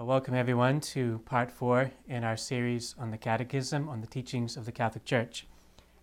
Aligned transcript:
Well, 0.00 0.06
welcome 0.06 0.34
everyone 0.34 0.80
to 0.92 1.20
part 1.26 1.52
four 1.52 1.90
in 2.08 2.24
our 2.24 2.34
series 2.34 2.94
on 2.98 3.10
the 3.10 3.18
Catechism 3.18 3.86
on 3.86 4.00
the 4.00 4.06
teachings 4.06 4.56
of 4.56 4.64
the 4.64 4.72
Catholic 4.72 5.04
Church. 5.04 5.46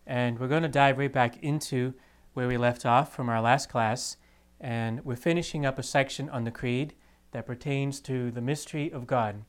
And 0.06 0.38
we're 0.38 0.48
going 0.48 0.62
to 0.62 0.70
dive 0.70 1.00
right 1.00 1.12
back 1.12 1.42
into 1.42 1.96
where 2.36 2.48
we 2.48 2.58
left 2.58 2.86
off 2.86 3.16
from 3.16 3.28
our 3.28 3.42
last 3.42 3.70
class. 3.70 4.18
And 4.62 5.04
we're 5.04 5.16
finishing 5.16 5.66
up 5.66 5.80
a 5.80 5.82
section 5.82 6.30
on 6.30 6.44
the 6.44 6.52
Creed 6.52 6.94
that 7.32 7.48
pertains 7.48 8.00
to 8.02 8.30
the 8.30 8.40
mystery 8.40 8.92
of 8.92 9.08
God. 9.08 9.44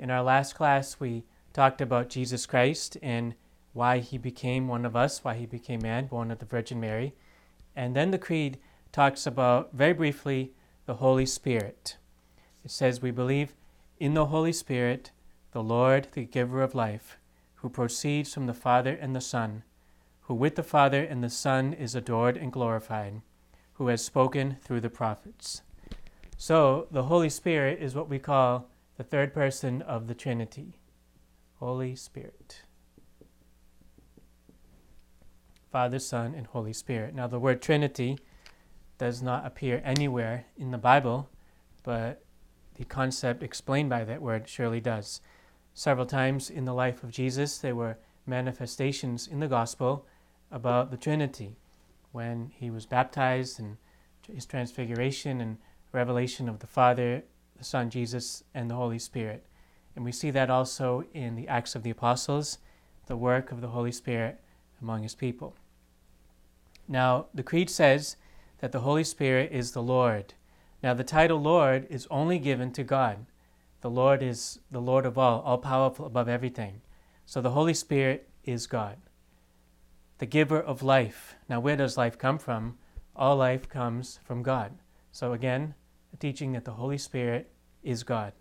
In 0.00 0.10
our 0.10 0.24
last 0.24 0.56
class, 0.56 0.98
we 0.98 1.22
talked 1.52 1.80
about 1.80 2.08
Jesus 2.08 2.44
Christ 2.44 2.96
and 3.04 3.36
why 3.72 4.00
he 4.00 4.18
became 4.18 4.66
one 4.66 4.84
of 4.84 4.96
us, 4.96 5.22
why 5.22 5.36
he 5.36 5.46
became 5.46 5.82
man, 5.82 6.06
born 6.06 6.32
of 6.32 6.40
the 6.40 6.44
Virgin 6.44 6.80
Mary. 6.80 7.14
And 7.76 7.94
then 7.94 8.10
the 8.10 8.18
Creed 8.18 8.58
talks 8.90 9.28
about, 9.28 9.74
very 9.74 9.92
briefly, 9.92 10.50
the 10.86 10.94
Holy 10.94 11.24
Spirit. 11.24 11.98
It 12.64 12.72
says, 12.72 13.00
We 13.00 13.12
believe 13.12 13.54
in 13.98 14.14
the 14.14 14.26
Holy 14.26 14.52
Spirit, 14.52 15.10
the 15.52 15.62
Lord, 15.62 16.08
the 16.12 16.24
giver 16.24 16.62
of 16.62 16.74
life, 16.74 17.18
who 17.56 17.70
proceeds 17.70 18.34
from 18.34 18.46
the 18.46 18.54
Father 18.54 18.92
and 18.92 19.16
the 19.16 19.20
Son, 19.20 19.62
who 20.22 20.34
with 20.34 20.56
the 20.56 20.62
Father 20.62 21.02
and 21.02 21.24
the 21.24 21.30
Son 21.30 21.72
is 21.72 21.94
adored 21.94 22.36
and 22.36 22.52
glorified, 22.52 23.22
who 23.74 23.88
has 23.88 24.04
spoken 24.04 24.56
through 24.62 24.80
the 24.80 24.90
prophets. 24.90 25.62
So, 26.36 26.86
the 26.90 27.04
Holy 27.04 27.30
Spirit 27.30 27.80
is 27.80 27.94
what 27.94 28.10
we 28.10 28.18
call 28.18 28.68
the 28.98 29.04
third 29.04 29.32
person 29.32 29.80
of 29.82 30.06
the 30.06 30.14
Trinity. 30.14 30.76
Holy 31.58 31.96
Spirit. 31.96 32.62
Father, 35.72 35.98
Son, 35.98 36.34
and 36.34 36.46
Holy 36.46 36.74
Spirit. 36.74 37.14
Now, 37.14 37.26
the 37.26 37.38
word 37.38 37.62
Trinity 37.62 38.18
does 38.98 39.22
not 39.22 39.46
appear 39.46 39.80
anywhere 39.84 40.46
in 40.56 40.70
the 40.70 40.78
Bible, 40.78 41.30
but 41.82 42.25
the 42.76 42.84
concept 42.84 43.42
explained 43.42 43.90
by 43.90 44.04
that 44.04 44.22
word 44.22 44.48
surely 44.48 44.80
does. 44.80 45.20
Several 45.74 46.06
times 46.06 46.50
in 46.50 46.64
the 46.64 46.74
life 46.74 47.02
of 47.02 47.10
Jesus, 47.10 47.58
there 47.58 47.74
were 47.74 47.98
manifestations 48.26 49.26
in 49.26 49.40
the 49.40 49.48
gospel 49.48 50.06
about 50.50 50.90
the 50.90 50.96
Trinity 50.96 51.56
when 52.12 52.50
he 52.54 52.70
was 52.70 52.86
baptized 52.86 53.58
and 53.60 53.76
his 54.26 54.46
transfiguration 54.46 55.40
and 55.40 55.58
revelation 55.92 56.48
of 56.48 56.58
the 56.58 56.66
Father, 56.66 57.22
the 57.56 57.64
Son 57.64 57.90
Jesus, 57.90 58.42
and 58.54 58.70
the 58.70 58.74
Holy 58.74 58.98
Spirit. 58.98 59.44
And 59.94 60.04
we 60.04 60.12
see 60.12 60.30
that 60.30 60.50
also 60.50 61.04
in 61.14 61.36
the 61.36 61.48
Acts 61.48 61.74
of 61.74 61.82
the 61.82 61.90
Apostles, 61.90 62.58
the 63.06 63.16
work 63.16 63.52
of 63.52 63.60
the 63.60 63.68
Holy 63.68 63.92
Spirit 63.92 64.40
among 64.80 65.02
his 65.02 65.14
people. 65.14 65.54
Now, 66.88 67.26
the 67.34 67.42
Creed 67.42 67.70
says 67.70 68.16
that 68.58 68.72
the 68.72 68.80
Holy 68.80 69.04
Spirit 69.04 69.50
is 69.52 69.72
the 69.72 69.82
Lord. 69.82 70.34
Now, 70.86 70.94
the 70.94 71.02
title 71.02 71.40
Lord 71.40 71.88
is 71.90 72.06
only 72.12 72.38
given 72.38 72.70
to 72.74 72.84
God. 72.84 73.26
The 73.80 73.90
Lord 73.90 74.22
is 74.22 74.60
the 74.70 74.78
Lord 74.80 75.04
of 75.04 75.18
all, 75.18 75.40
all 75.40 75.58
powerful 75.58 76.06
above 76.06 76.28
everything. 76.28 76.80
So 77.24 77.40
the 77.40 77.50
Holy 77.50 77.74
Spirit 77.74 78.28
is 78.44 78.68
God, 78.68 78.98
the 80.18 80.26
giver 80.26 80.60
of 80.60 80.84
life. 80.84 81.34
Now, 81.48 81.58
where 81.58 81.74
does 81.74 81.96
life 81.96 82.16
come 82.16 82.38
from? 82.38 82.78
All 83.16 83.34
life 83.34 83.68
comes 83.68 84.20
from 84.22 84.44
God. 84.44 84.78
So, 85.10 85.32
again, 85.32 85.74
a 86.14 86.16
teaching 86.18 86.52
that 86.52 86.64
the 86.64 86.78
Holy 86.78 86.98
Spirit 86.98 87.50
is 87.82 88.04
God. 88.04 88.32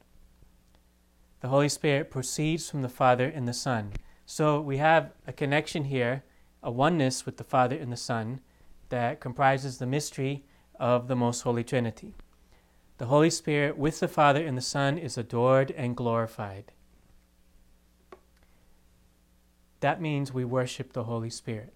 The 1.39 1.47
Holy 1.47 1.69
Spirit 1.69 2.11
proceeds 2.11 2.69
from 2.69 2.83
the 2.83 2.89
Father 2.89 3.25
and 3.25 3.47
the 3.47 3.53
Son. 3.53 3.91
So, 4.27 4.61
we 4.61 4.77
have 4.77 5.13
a 5.25 5.33
connection 5.33 5.85
here, 5.85 6.23
a 6.61 6.69
oneness 6.69 7.25
with 7.25 7.38
the 7.38 7.43
Father 7.43 7.75
and 7.75 7.91
the 7.91 7.97
Son 7.97 8.39
that 8.89 9.19
comprises 9.19 9.79
the 9.79 9.88
mystery 9.88 10.45
of 10.79 11.07
the 11.07 11.16
Most 11.16 11.41
Holy 11.41 11.63
Trinity. 11.63 12.13
The 12.97 13.07
Holy 13.07 13.29
Spirit 13.29 13.77
with 13.77 13.99
the 13.99 14.07
Father 14.07 14.45
and 14.45 14.57
the 14.57 14.61
Son 14.61 14.97
is 14.97 15.17
adored 15.17 15.71
and 15.71 15.97
glorified. 15.97 16.71
That 19.81 20.01
means 20.01 20.33
we 20.33 20.45
worship 20.45 20.93
the 20.93 21.03
Holy 21.03 21.29
Spirit. 21.29 21.73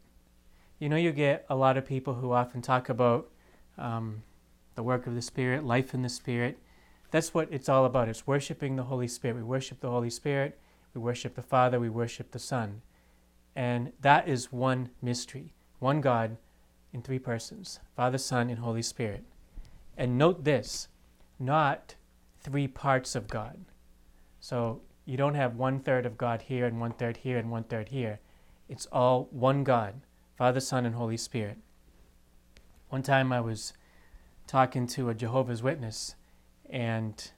You 0.79 0.87
know, 0.87 0.95
you 0.95 1.11
get 1.11 1.45
a 1.49 1.57
lot 1.57 1.75
of 1.75 1.85
people 1.85 2.15
who 2.15 2.31
often 2.31 2.61
talk 2.61 2.87
about 2.87 3.29
um, 3.77 4.23
the 4.75 4.83
work 4.83 5.07
of 5.07 5.15
the 5.15 5.21
Spirit, 5.21 5.65
life 5.65 5.93
in 5.93 6.03
the 6.03 6.09
Spirit. 6.09 6.57
That's 7.11 7.33
what 7.33 7.49
it's 7.51 7.67
all 7.67 7.83
about. 7.83 8.07
It's 8.07 8.25
worshiping 8.25 8.77
the 8.77 8.83
Holy 8.83 9.09
Spirit. 9.09 9.35
We 9.35 9.43
worship 9.43 9.81
the 9.81 9.89
Holy 9.89 10.09
Spirit, 10.09 10.57
we 10.93 11.01
worship 11.01 11.35
the 11.35 11.41
Father, 11.41 11.79
we 11.81 11.89
worship 11.89 12.31
the 12.31 12.39
Son. 12.39 12.81
And 13.55 13.91
that 13.99 14.29
is 14.29 14.53
one 14.53 14.89
mystery, 15.01 15.53
one 15.79 15.99
God 15.99 16.37
in 16.93 17.01
three 17.01 17.19
persons 17.19 17.79
Father, 17.93 18.17
Son, 18.17 18.49
and 18.49 18.59
Holy 18.59 18.81
Spirit. 18.81 19.25
And 19.97 20.17
note 20.17 20.45
this 20.45 20.87
not 21.39 21.95
three 22.41 22.67
parts 22.67 23.15
of 23.15 23.27
God. 23.27 23.59
So 24.39 24.81
you 25.05 25.17
don't 25.17 25.35
have 25.35 25.55
one 25.55 25.79
third 25.79 26.05
of 26.05 26.17
God 26.17 26.43
here 26.43 26.65
and 26.65 26.79
one 26.79 26.93
third 26.93 27.17
here 27.17 27.37
and 27.37 27.49
one 27.49 27.63
third 27.63 27.89
here. 27.89 28.19
It's 28.67 28.85
all 28.91 29.27
one 29.31 29.63
God, 29.63 30.01
Father, 30.37 30.59
Son, 30.59 30.85
and 30.85 30.95
Holy 30.95 31.17
Spirit. 31.17 31.57
One 32.89 33.03
time 33.03 33.31
I 33.31 33.41
was 33.41 33.73
talking 34.47 34.87
to 34.87 35.09
a 35.09 35.15
Jehovah's 35.15 35.63
Witness, 35.63 36.15
and 36.69 37.31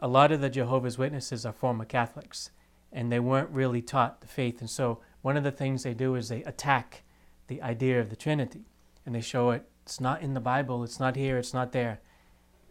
a 0.00 0.08
lot 0.08 0.32
of 0.32 0.40
the 0.40 0.50
Jehovah's 0.50 0.98
Witnesses 0.98 1.44
are 1.44 1.52
former 1.52 1.84
Catholics, 1.84 2.50
and 2.90 3.10
they 3.10 3.20
weren't 3.20 3.50
really 3.50 3.82
taught 3.82 4.20
the 4.20 4.26
faith. 4.26 4.60
And 4.60 4.70
so 4.70 5.00
one 5.22 5.36
of 5.36 5.44
the 5.44 5.50
things 5.50 5.82
they 5.82 5.94
do 5.94 6.14
is 6.14 6.28
they 6.28 6.42
attack 6.44 7.02
the 7.48 7.62
idea 7.62 8.00
of 8.00 8.10
the 8.10 8.16
Trinity, 8.16 8.66
and 9.04 9.14
they 9.14 9.20
show 9.20 9.50
it. 9.50 9.64
It's 9.82 10.00
not 10.00 10.22
in 10.22 10.34
the 10.34 10.40
Bible, 10.40 10.84
it's 10.84 11.00
not 11.00 11.16
here, 11.16 11.38
it's 11.38 11.54
not 11.54 11.72
there. 11.72 12.00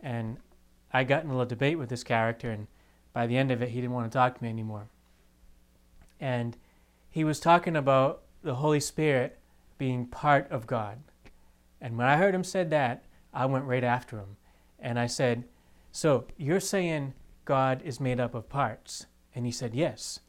And 0.01 0.37
I 0.93 1.03
got 1.03 1.23
in 1.23 1.29
a 1.29 1.33
little 1.33 1.45
debate 1.45 1.77
with 1.77 1.89
this 1.89 2.03
character, 2.03 2.51
and 2.51 2.67
by 3.13 3.27
the 3.27 3.37
end 3.37 3.51
of 3.51 3.61
it, 3.61 3.69
he 3.69 3.81
didn't 3.81 3.93
want 3.93 4.11
to 4.11 4.17
talk 4.17 4.37
to 4.37 4.43
me 4.43 4.49
anymore. 4.49 4.87
And 6.19 6.57
he 7.09 7.23
was 7.23 7.39
talking 7.39 7.75
about 7.75 8.21
the 8.43 8.55
Holy 8.55 8.79
Spirit 8.79 9.39
being 9.77 10.05
part 10.05 10.49
of 10.51 10.67
God. 10.67 10.99
And 11.79 11.97
when 11.97 12.07
I 12.07 12.17
heard 12.17 12.35
him 12.35 12.43
said 12.43 12.69
that, 12.69 13.03
I 13.33 13.45
went 13.45 13.65
right 13.65 13.83
after 13.83 14.17
him. 14.17 14.37
And 14.79 14.99
I 14.99 15.07
said, 15.07 15.45
So 15.91 16.25
you're 16.37 16.59
saying 16.59 17.13
God 17.45 17.81
is 17.83 17.99
made 17.99 18.19
up 18.19 18.35
of 18.35 18.49
parts? 18.49 19.07
And 19.33 19.45
he 19.45 19.51
said, 19.51 19.73
Yes. 19.73 20.19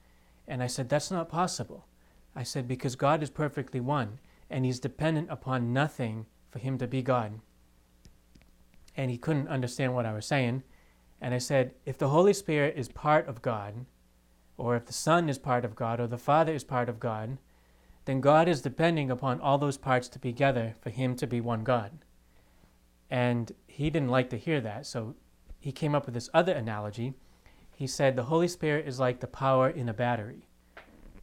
And 0.47 0.63
I 0.63 0.67
said, 0.67 0.89
That's 0.89 1.11
not 1.11 1.29
possible. 1.29 1.87
I 2.35 2.43
said, 2.43 2.67
Because 2.67 2.97
God 2.97 3.23
is 3.23 3.31
perfectly 3.31 3.81
one, 3.81 4.19
and 4.49 4.65
he's 4.65 4.81
dependent 4.81 5.29
upon 5.31 5.73
nothing 5.73 6.27
for 6.51 6.59
him 6.59 6.79
to 6.79 6.87
be 6.87 7.03
God 7.03 7.41
and 8.97 9.11
he 9.11 9.19
couldn't 9.19 9.49
understand 9.49 9.95
what 9.95 10.07
I 10.07 10.13
was 10.13 10.27
saying. 10.27 10.63
And 11.21 11.35
I 11.35 11.39
said, 11.39 11.75
if 11.87 11.99
the 11.99 12.09
Holy 12.09 12.33
Spirit 12.33 12.75
is 12.77 12.89
part 12.89 13.27
of 13.29 13.43
God, 13.43 13.87
or 14.57 14.77
if 14.77 14.87
the 14.87 14.93
Son 14.93 15.29
is 15.29 15.39
part 15.39 15.65
of 15.65 15.75
God, 15.77 16.01
or 16.01 16.07
the 16.07 16.19
Father 16.19 16.53
is 16.53 16.65
part 16.65 16.89
of 16.89 17.01
God, 17.01 17.39
then 18.05 18.21
God 18.21 18.49
is 18.49 18.61
depending 18.61 19.11
upon 19.11 19.41
all 19.41 19.59
those 19.59 19.79
parts 19.79 20.09
to 20.09 20.19
be 20.19 20.33
together 20.33 20.75
for 20.81 20.91
him 20.91 21.15
to 21.17 21.27
be 21.27 21.41
one 21.41 21.63
God. 21.63 21.93
And 23.11 23.53
he 23.67 23.91
didn't 23.91 24.09
like 24.09 24.31
to 24.31 24.39
hear 24.39 24.61
that, 24.61 24.87
so 24.87 25.15
he 25.61 25.71
came 25.71 25.95
up 25.95 26.07
with 26.07 26.15
this 26.15 26.31
other 26.35 26.53
analogy. 26.53 27.15
He 27.77 27.87
said, 27.87 28.17
The 28.17 28.25
Holy 28.25 28.49
Spirit 28.49 28.89
is 28.89 28.99
like 28.99 29.21
the 29.21 29.27
power 29.27 29.69
in 29.69 29.89
a 29.89 29.95
battery. 29.95 30.49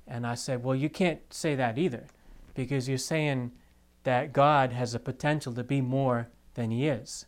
And 0.08 0.26
I 0.26 0.36
said, 0.36 0.64
Well, 0.64 0.76
you 0.76 0.90
can't 0.90 1.22
say 1.34 1.56
that 1.56 1.78
either, 1.78 2.06
because 2.56 2.88
you're 2.88 2.98
saying 2.98 3.52
that 4.04 4.34
God 4.34 4.72
has 4.72 4.96
a 4.96 5.00
potential 5.00 5.54
to 5.54 5.64
be 5.64 5.82
more 5.82 6.30
than 6.54 6.72
he 6.72 6.88
is. 6.88 7.26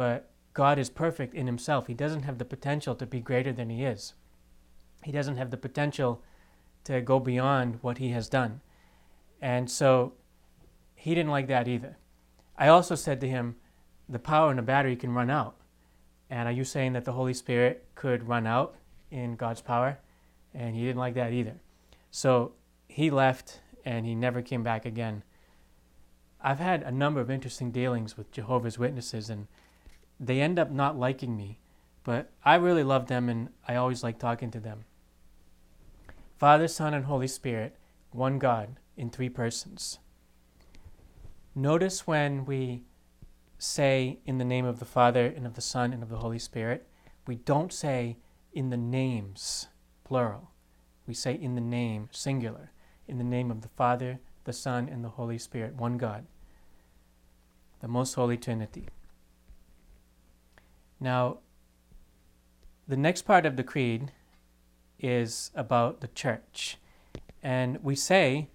But 0.00 0.30
God 0.54 0.78
is 0.78 0.88
perfect 0.88 1.34
in 1.34 1.44
himself. 1.44 1.86
He 1.86 1.92
doesn't 1.92 2.22
have 2.22 2.38
the 2.38 2.44
potential 2.46 2.94
to 2.94 3.04
be 3.04 3.20
greater 3.20 3.52
than 3.52 3.68
he 3.68 3.84
is. 3.84 4.14
He 5.04 5.12
doesn't 5.12 5.36
have 5.36 5.50
the 5.50 5.58
potential 5.58 6.22
to 6.84 7.02
go 7.02 7.20
beyond 7.20 7.80
what 7.82 7.98
he 7.98 8.08
has 8.12 8.26
done. 8.26 8.62
And 9.42 9.70
so 9.70 10.14
he 10.94 11.14
didn't 11.14 11.30
like 11.30 11.48
that 11.48 11.68
either. 11.68 11.98
I 12.56 12.68
also 12.68 12.94
said 12.94 13.20
to 13.20 13.28
him, 13.28 13.56
the 14.08 14.18
power 14.18 14.50
in 14.50 14.58
a 14.58 14.62
battery 14.62 14.96
can 14.96 15.12
run 15.12 15.28
out. 15.28 15.56
And 16.30 16.48
are 16.48 16.52
you 16.52 16.64
saying 16.64 16.94
that 16.94 17.04
the 17.04 17.12
Holy 17.12 17.34
Spirit 17.34 17.84
could 17.94 18.26
run 18.26 18.46
out 18.46 18.76
in 19.10 19.36
God's 19.36 19.60
power? 19.60 19.98
And 20.54 20.74
he 20.74 20.80
didn't 20.80 20.96
like 20.96 21.12
that 21.16 21.34
either. 21.34 21.56
So 22.10 22.52
he 22.88 23.10
left 23.10 23.60
and 23.84 24.06
he 24.06 24.14
never 24.14 24.40
came 24.40 24.62
back 24.62 24.86
again. 24.86 25.24
I've 26.40 26.58
had 26.58 26.84
a 26.84 26.90
number 26.90 27.20
of 27.20 27.30
interesting 27.30 27.70
dealings 27.70 28.16
with 28.16 28.32
Jehovah's 28.32 28.78
Witnesses, 28.78 29.28
and 29.28 29.46
they 30.20 30.40
end 30.42 30.58
up 30.58 30.70
not 30.70 30.98
liking 30.98 31.34
me, 31.34 31.58
but 32.04 32.30
I 32.44 32.56
really 32.56 32.84
love 32.84 33.06
them 33.06 33.30
and 33.30 33.48
I 33.66 33.76
always 33.76 34.02
like 34.02 34.18
talking 34.18 34.50
to 34.50 34.60
them. 34.60 34.84
Father, 36.36 36.68
Son, 36.68 36.92
and 36.92 37.06
Holy 37.06 37.26
Spirit, 37.26 37.76
one 38.12 38.38
God 38.38 38.76
in 38.96 39.10
three 39.10 39.30
persons. 39.30 39.98
Notice 41.54 42.06
when 42.06 42.44
we 42.44 42.84
say 43.58 44.18
in 44.26 44.38
the 44.38 44.44
name 44.44 44.64
of 44.64 44.78
the 44.78 44.84
Father 44.84 45.26
and 45.26 45.46
of 45.46 45.54
the 45.54 45.60
Son 45.60 45.92
and 45.92 46.02
of 46.02 46.10
the 46.10 46.18
Holy 46.18 46.38
Spirit, 46.38 46.86
we 47.26 47.36
don't 47.36 47.72
say 47.72 48.18
in 48.52 48.70
the 48.70 48.76
names, 48.76 49.68
plural. 50.04 50.50
We 51.06 51.14
say 51.14 51.34
in 51.34 51.54
the 51.54 51.60
name, 51.60 52.08
singular, 52.12 52.72
in 53.08 53.18
the 53.18 53.24
name 53.24 53.50
of 53.50 53.62
the 53.62 53.68
Father, 53.68 54.20
the 54.44 54.52
Son, 54.52 54.88
and 54.88 55.04
the 55.04 55.10
Holy 55.10 55.38
Spirit, 55.38 55.74
one 55.74 55.98
God, 55.98 56.26
the 57.80 57.88
most 57.88 58.14
holy 58.14 58.36
Trinity. 58.36 58.88
Now, 61.00 61.38
the 62.86 62.96
next 62.96 63.22
part 63.22 63.46
of 63.46 63.56
the 63.56 63.64
creed 63.64 64.12
is 64.98 65.50
about 65.54 66.00
the 66.00 66.08
church. 66.08 66.76
And 67.42 67.82
we 67.82 67.96
say 67.96 68.48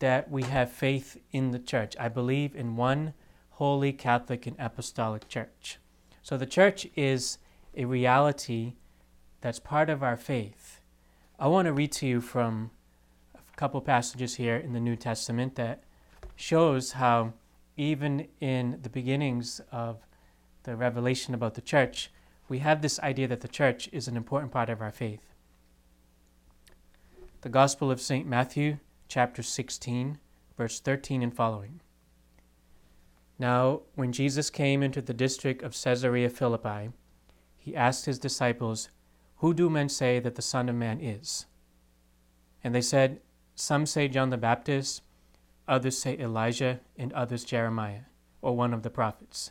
that 0.00 0.30
we 0.30 0.42
have 0.42 0.72
faith 0.72 1.16
in 1.30 1.52
the 1.52 1.58
church. 1.60 1.94
I 1.98 2.08
believe 2.08 2.56
in 2.56 2.76
one 2.76 3.14
holy 3.50 3.92
Catholic 3.92 4.46
and 4.46 4.56
apostolic 4.58 5.28
church. 5.28 5.78
So 6.22 6.36
the 6.36 6.46
church 6.46 6.88
is 6.96 7.38
a 7.76 7.84
reality 7.84 8.74
that's 9.40 9.60
part 9.60 9.88
of 9.90 10.02
our 10.02 10.16
faith. 10.16 10.80
I 11.38 11.46
want 11.48 11.66
to 11.66 11.72
read 11.72 11.92
to 11.92 12.06
you 12.06 12.20
from 12.20 12.70
a 13.34 13.56
couple 13.56 13.80
passages 13.80 14.36
here 14.36 14.56
in 14.56 14.72
the 14.72 14.80
New 14.80 14.96
Testament 14.96 15.54
that 15.56 15.84
shows 16.34 16.92
how 16.92 17.34
even 17.76 18.26
in 18.40 18.78
the 18.82 18.88
beginnings 18.88 19.60
of 19.70 19.98
the 20.64 20.76
revelation 20.76 21.34
about 21.34 21.54
the 21.54 21.60
church, 21.60 22.10
we 22.48 22.58
have 22.58 22.82
this 22.82 23.00
idea 23.00 23.28
that 23.28 23.40
the 23.40 23.48
church 23.48 23.88
is 23.92 24.08
an 24.08 24.16
important 24.16 24.52
part 24.52 24.68
of 24.68 24.80
our 24.80 24.90
faith. 24.90 25.32
The 27.42 27.48
Gospel 27.48 27.90
of 27.90 28.00
St. 28.00 28.26
Matthew, 28.26 28.78
chapter 29.08 29.42
16, 29.42 30.18
verse 30.56 30.80
13 30.80 31.22
and 31.22 31.34
following. 31.34 31.80
Now, 33.38 33.80
when 33.94 34.12
Jesus 34.12 34.50
came 34.50 34.82
into 34.82 35.02
the 35.02 35.14
district 35.14 35.62
of 35.62 35.76
Caesarea 35.80 36.30
Philippi, 36.30 36.90
he 37.58 37.74
asked 37.74 38.06
his 38.06 38.18
disciples, 38.18 38.88
Who 39.36 39.54
do 39.54 39.68
men 39.68 39.88
say 39.88 40.20
that 40.20 40.36
the 40.36 40.42
Son 40.42 40.68
of 40.68 40.76
Man 40.76 41.00
is? 41.00 41.46
And 42.62 42.74
they 42.74 42.80
said, 42.80 43.20
Some 43.54 43.86
say 43.86 44.08
John 44.08 44.30
the 44.30 44.36
Baptist, 44.36 45.02
others 45.66 45.98
say 45.98 46.16
Elijah, 46.18 46.80
and 46.96 47.12
others 47.12 47.44
Jeremiah, 47.44 48.02
or 48.40 48.56
one 48.56 48.72
of 48.72 48.82
the 48.82 48.90
prophets. 48.90 49.50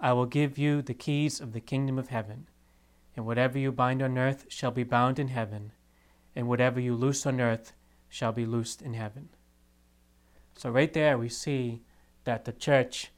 I 0.00 0.12
will 0.12 0.26
give 0.26 0.58
you 0.58 0.80
the 0.80 0.94
keys 0.94 1.40
of 1.40 1.52
the 1.52 1.60
kingdom 1.60 1.98
of 1.98 2.08
heaven, 2.08 2.48
and 3.16 3.26
whatever 3.26 3.58
you 3.58 3.72
bind 3.72 4.00
on 4.00 4.16
earth 4.16 4.46
shall 4.48 4.70
be 4.70 4.84
bound 4.84 5.18
in 5.18 5.28
heaven, 5.28 5.72
and 6.36 6.46
whatever 6.46 6.78
you 6.78 6.94
loose 6.94 7.26
on 7.26 7.40
earth 7.40 7.72
shall 8.08 8.32
be 8.32 8.46
loosed 8.46 8.80
in 8.80 8.94
heaven. 8.94 9.28
So, 10.56 10.70
right 10.70 10.92
there, 10.92 11.18
we 11.18 11.28
see 11.28 11.82
that 12.24 12.44
the 12.44 12.52
church 12.52 13.10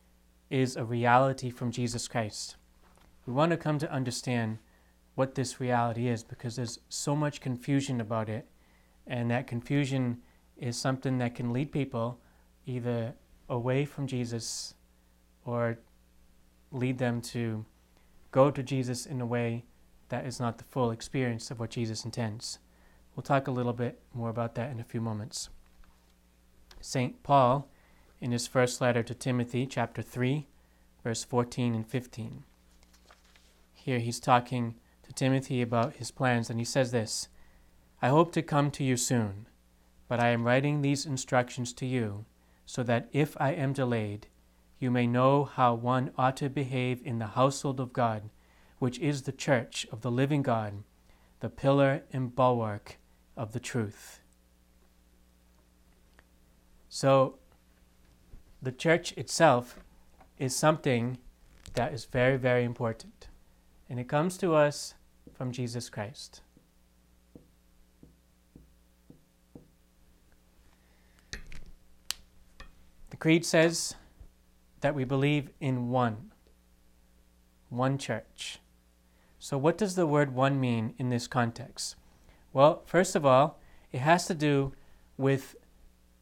is 0.49 0.77
a 0.77 0.85
reality 0.85 1.50
from 1.50 1.71
Jesus 1.71 2.09
Christ. 2.09 2.56
We 3.27 3.32
want 3.35 3.50
to 3.50 3.56
come 3.59 3.79
to 3.79 3.93
understand 3.93 4.59
what 5.15 5.35
this 5.35 5.61
reality 5.61 6.09
is 6.09 6.25
because 6.25 6.56
there's 6.56 6.79
so 6.88 7.15
much 7.15 7.41
confusion 7.41 8.00
about 8.00 8.29
it, 8.31 8.49
and 9.06 9.31
that 9.31 9.47
confusion 9.47 10.23
is 10.56 10.79
something 10.79 11.19
that 11.19 11.35
can 11.35 11.53
lead 11.53 11.73
people 11.73 12.21
either 12.65 13.15
away 13.49 13.85
from 13.85 14.06
Jesus 14.06 14.75
or 15.44 15.79
lead 16.72 16.99
them 16.99 17.20
to 17.20 17.64
go 18.31 18.50
to 18.50 18.62
Jesus 18.62 19.06
in 19.06 19.20
a 19.20 19.26
way 19.26 19.64
that 20.08 20.26
is 20.26 20.40
not 20.40 20.58
the 20.58 20.64
full 20.64 20.90
experience 20.90 21.50
of 21.50 21.58
what 21.58 21.70
Jesus 21.70 22.05
intends. 22.05 22.58
We'll 23.14 23.22
talk 23.22 23.49
a 23.49 23.52
little 23.52 23.72
bit 23.72 24.00
more 24.14 24.31
about 24.31 24.55
that 24.55 24.70
in 24.70 24.81
a 24.81 24.84
few 24.84 25.00
moments. 25.00 25.49
St. 26.81 27.22
Paul, 27.22 27.69
in 28.20 28.32
his 28.32 28.46
first 28.46 28.81
letter 28.81 29.02
to 29.02 29.14
Timothy, 29.14 29.67
chapter 29.67 30.02
3, 30.02 30.46
verse 31.02 31.25
14 31.25 31.75
and 31.75 31.87
15. 31.87 32.44
Here 33.75 33.99
he's 33.99 34.20
talking 34.20 34.75
to 35.02 35.12
Timothy 35.12 35.62
about 35.62 35.96
his 35.96 36.11
plans, 36.11 36.50
and 36.50 36.58
he 36.58 36.64
says 36.64 36.90
this 36.90 37.28
I 38.02 38.08
hope 38.08 38.32
to 38.32 38.43
come 38.43 38.70
to 38.72 38.84
you 38.84 38.96
soon, 38.96 39.46
but 40.08 40.20
I 40.20 40.28
am 40.28 40.44
writing 40.44 40.81
these 40.81 41.06
instructions 41.06 41.72
to 41.75 41.87
you, 41.87 42.25
so 42.67 42.82
that 42.82 43.08
if 43.12 43.37
I 43.40 43.52
am 43.52 43.72
delayed, 43.72 44.26
you 44.81 44.91
may 44.91 45.06
know 45.06 45.44
how 45.44 45.75
one 45.75 46.11
ought 46.17 46.38
to 46.38 46.49
behave 46.49 47.03
in 47.05 47.19
the 47.19 47.27
household 47.27 47.79
of 47.79 47.93
God, 47.93 48.31
which 48.79 48.99
is 48.99 49.23
the 49.23 49.32
church 49.32 49.87
of 49.93 50.00
the 50.00 50.11
living 50.11 50.41
God, 50.41 50.82
the 51.41 51.50
pillar 51.50 52.03
and 52.12 52.35
bulwark 52.35 52.97
of 53.37 53.53
the 53.53 53.61
truth. 53.61 54.21
So, 56.88 57.38
the 58.62 58.73
church 58.73 59.12
itself 59.12 59.79
is 60.38 60.56
something 60.56 61.19
that 61.75 61.93
is 61.93 62.06
very, 62.06 62.38
very 62.38 62.65
important. 62.65 63.29
And 63.88 64.00
it 64.00 64.09
comes 64.09 64.38
to 64.38 64.55
us 64.55 64.94
from 65.35 65.53
Jesus 65.53 65.91
Christ. 65.91 66.41
The 73.11 73.17
Creed 73.19 73.44
says, 73.44 73.94
that 74.81 74.94
we 74.94 75.05
believe 75.05 75.50
in 75.61 75.91
one, 75.91 76.32
one 77.69 77.99
church. 77.99 78.59
So, 79.38 79.56
what 79.56 79.79
does 79.79 79.94
the 79.94 80.06
word 80.06 80.35
one 80.35 80.61
mean 80.61 80.94
in 80.99 81.09
this 81.09 81.27
context? 81.27 81.97
Well, 82.53 82.82
first 82.85 83.15
of 83.15 83.25
all, 83.25 83.59
it 83.93 84.00
has 84.00 84.27
to 84.27 84.35
do 84.35 84.73
with 85.17 85.56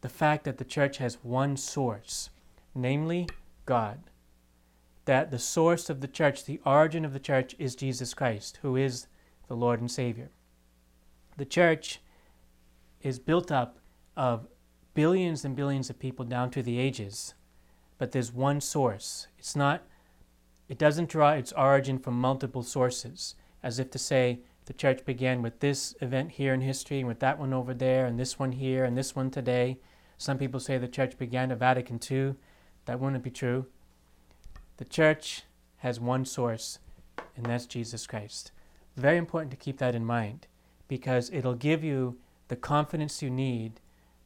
the 0.00 0.08
fact 0.08 0.44
that 0.44 0.58
the 0.58 0.64
church 0.64 0.98
has 0.98 1.18
one 1.22 1.56
source, 1.56 2.30
namely 2.74 3.28
God. 3.66 3.98
That 5.04 5.30
the 5.30 5.38
source 5.38 5.88
of 5.88 6.00
the 6.00 6.08
church, 6.08 6.44
the 6.44 6.60
origin 6.66 7.04
of 7.04 7.12
the 7.12 7.18
church, 7.18 7.56
is 7.58 7.74
Jesus 7.74 8.14
Christ, 8.14 8.58
who 8.62 8.76
is 8.76 9.06
the 9.48 9.56
Lord 9.56 9.80
and 9.80 9.90
Savior. 9.90 10.30
The 11.36 11.46
church 11.46 12.00
is 13.00 13.18
built 13.18 13.50
up 13.50 13.78
of 14.16 14.48
billions 14.94 15.44
and 15.44 15.56
billions 15.56 15.88
of 15.88 15.98
people 15.98 16.24
down 16.24 16.50
through 16.50 16.64
the 16.64 16.78
ages 16.78 17.34
but 17.98 18.12
there's 18.12 18.32
one 18.32 18.60
source. 18.60 19.26
It's 19.38 19.56
not, 19.56 19.82
it 20.68 20.78
doesn't 20.78 21.08
draw 21.10 21.32
its 21.32 21.52
origin 21.52 21.98
from 21.98 22.20
multiple 22.20 22.62
sources, 22.62 23.34
as 23.62 23.78
if 23.78 23.90
to 23.90 23.98
say 23.98 24.40
the 24.66 24.72
church 24.72 25.04
began 25.04 25.42
with 25.42 25.60
this 25.60 25.94
event 26.00 26.32
here 26.32 26.54
in 26.54 26.60
history, 26.60 27.00
and 27.00 27.08
with 27.08 27.20
that 27.20 27.38
one 27.38 27.52
over 27.52 27.74
there, 27.74 28.06
and 28.06 28.18
this 28.18 28.38
one 28.38 28.52
here, 28.52 28.84
and 28.84 28.96
this 28.96 29.16
one 29.16 29.30
today. 29.30 29.78
Some 30.16 30.38
people 30.38 30.60
say 30.60 30.78
the 30.78 30.88
church 30.88 31.18
began 31.18 31.50
at 31.50 31.58
Vatican 31.58 32.00
II. 32.10 32.34
That 32.84 33.00
wouldn't 33.00 33.24
be 33.24 33.30
true. 33.30 33.66
The 34.76 34.84
church 34.84 35.42
has 35.78 35.98
one 35.98 36.24
source, 36.24 36.78
and 37.36 37.46
that's 37.46 37.66
Jesus 37.66 38.06
Christ. 38.06 38.52
Very 38.96 39.16
important 39.16 39.50
to 39.52 39.56
keep 39.56 39.78
that 39.78 39.94
in 39.94 40.04
mind 40.04 40.46
because 40.88 41.30
it'll 41.32 41.54
give 41.54 41.84
you 41.84 42.18
the 42.48 42.56
confidence 42.56 43.22
you 43.22 43.30
need 43.30 43.80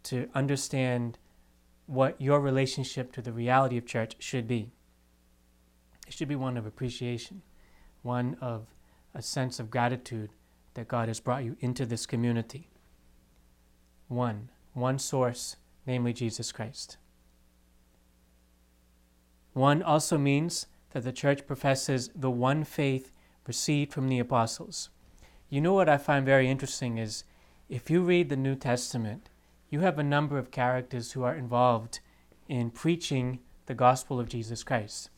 to 0.04 0.28
understand 0.34 1.18
what 1.92 2.18
your 2.20 2.40
relationship 2.40 3.12
to 3.12 3.20
the 3.20 3.32
reality 3.32 3.76
of 3.76 3.84
church 3.84 4.16
should 4.18 4.48
be. 4.48 4.72
It 6.06 6.14
should 6.14 6.28
be 6.28 6.36
one 6.36 6.56
of 6.56 6.64
appreciation, 6.64 7.42
one 8.00 8.36
of 8.40 8.66
a 9.14 9.20
sense 9.20 9.60
of 9.60 9.70
gratitude 9.70 10.30
that 10.74 10.88
God 10.88 11.08
has 11.08 11.20
brought 11.20 11.44
you 11.44 11.56
into 11.60 11.84
this 11.84 12.06
community. 12.06 12.70
One, 14.08 14.48
one 14.72 14.98
source, 14.98 15.56
namely 15.86 16.14
Jesus 16.14 16.50
Christ. 16.50 16.96
One 19.52 19.82
also 19.82 20.16
means 20.16 20.66
that 20.92 21.04
the 21.04 21.12
church 21.12 21.46
professes 21.46 22.08
the 22.14 22.30
one 22.30 22.64
faith 22.64 23.12
received 23.46 23.92
from 23.92 24.08
the 24.08 24.18
apostles. 24.18 24.88
You 25.50 25.60
know 25.60 25.74
what 25.74 25.90
I 25.90 25.98
find 25.98 26.24
very 26.24 26.48
interesting 26.48 26.96
is 26.96 27.24
if 27.68 27.90
you 27.90 28.00
read 28.00 28.30
the 28.30 28.36
New 28.36 28.54
Testament, 28.54 29.28
you 29.72 29.80
have 29.80 29.98
a 29.98 30.04
number 30.04 30.36
of 30.36 30.50
characters 30.50 31.12
who 31.12 31.22
are 31.22 31.34
involved 31.34 32.00
in 32.46 32.70
preaching 32.70 33.38
the 33.64 33.74
gospel 33.74 34.20
of 34.20 34.28
Jesus 34.28 34.62
Christ. 34.62 35.08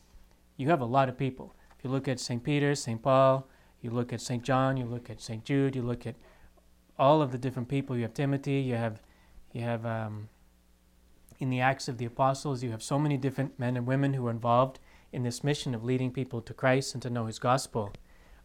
You 0.55 0.69
have 0.69 0.79
a 0.79 0.85
lot 0.85 1.09
of 1.09 1.17
people. 1.17 1.53
If 1.77 1.83
you 1.83 1.89
look 1.89 2.07
at 2.07 2.21
St. 2.21 2.41
Peter, 2.41 2.73
St. 2.73 3.03
Paul, 3.03 3.49
you 3.81 3.89
look 3.89 4.13
at 4.13 4.21
St. 4.21 4.41
John, 4.41 4.77
you 4.77 4.85
look 4.85 5.09
at 5.09 5.19
St. 5.19 5.43
Jude, 5.43 5.75
you 5.75 5.81
look 5.81 6.07
at 6.07 6.15
all 6.97 7.21
of 7.21 7.33
the 7.33 7.37
different 7.37 7.67
people. 7.67 7.97
You 7.97 8.03
have 8.03 8.13
Timothy, 8.13 8.61
you 8.61 8.75
have, 8.75 9.01
you 9.51 9.59
have 9.59 9.85
um, 9.85 10.29
in 11.37 11.49
the 11.49 11.59
Acts 11.59 11.89
of 11.89 11.97
the 11.97 12.05
Apostles, 12.05 12.63
you 12.63 12.71
have 12.71 12.81
so 12.81 12.97
many 12.97 13.17
different 13.17 13.59
men 13.59 13.75
and 13.75 13.85
women 13.85 14.13
who 14.13 14.25
are 14.25 14.31
involved 14.31 14.79
in 15.11 15.23
this 15.23 15.43
mission 15.43 15.75
of 15.75 15.83
leading 15.83 16.11
people 16.11 16.39
to 16.41 16.53
Christ 16.53 16.93
and 16.93 17.03
to 17.03 17.09
know 17.09 17.25
His 17.25 17.39
gospel. 17.39 17.91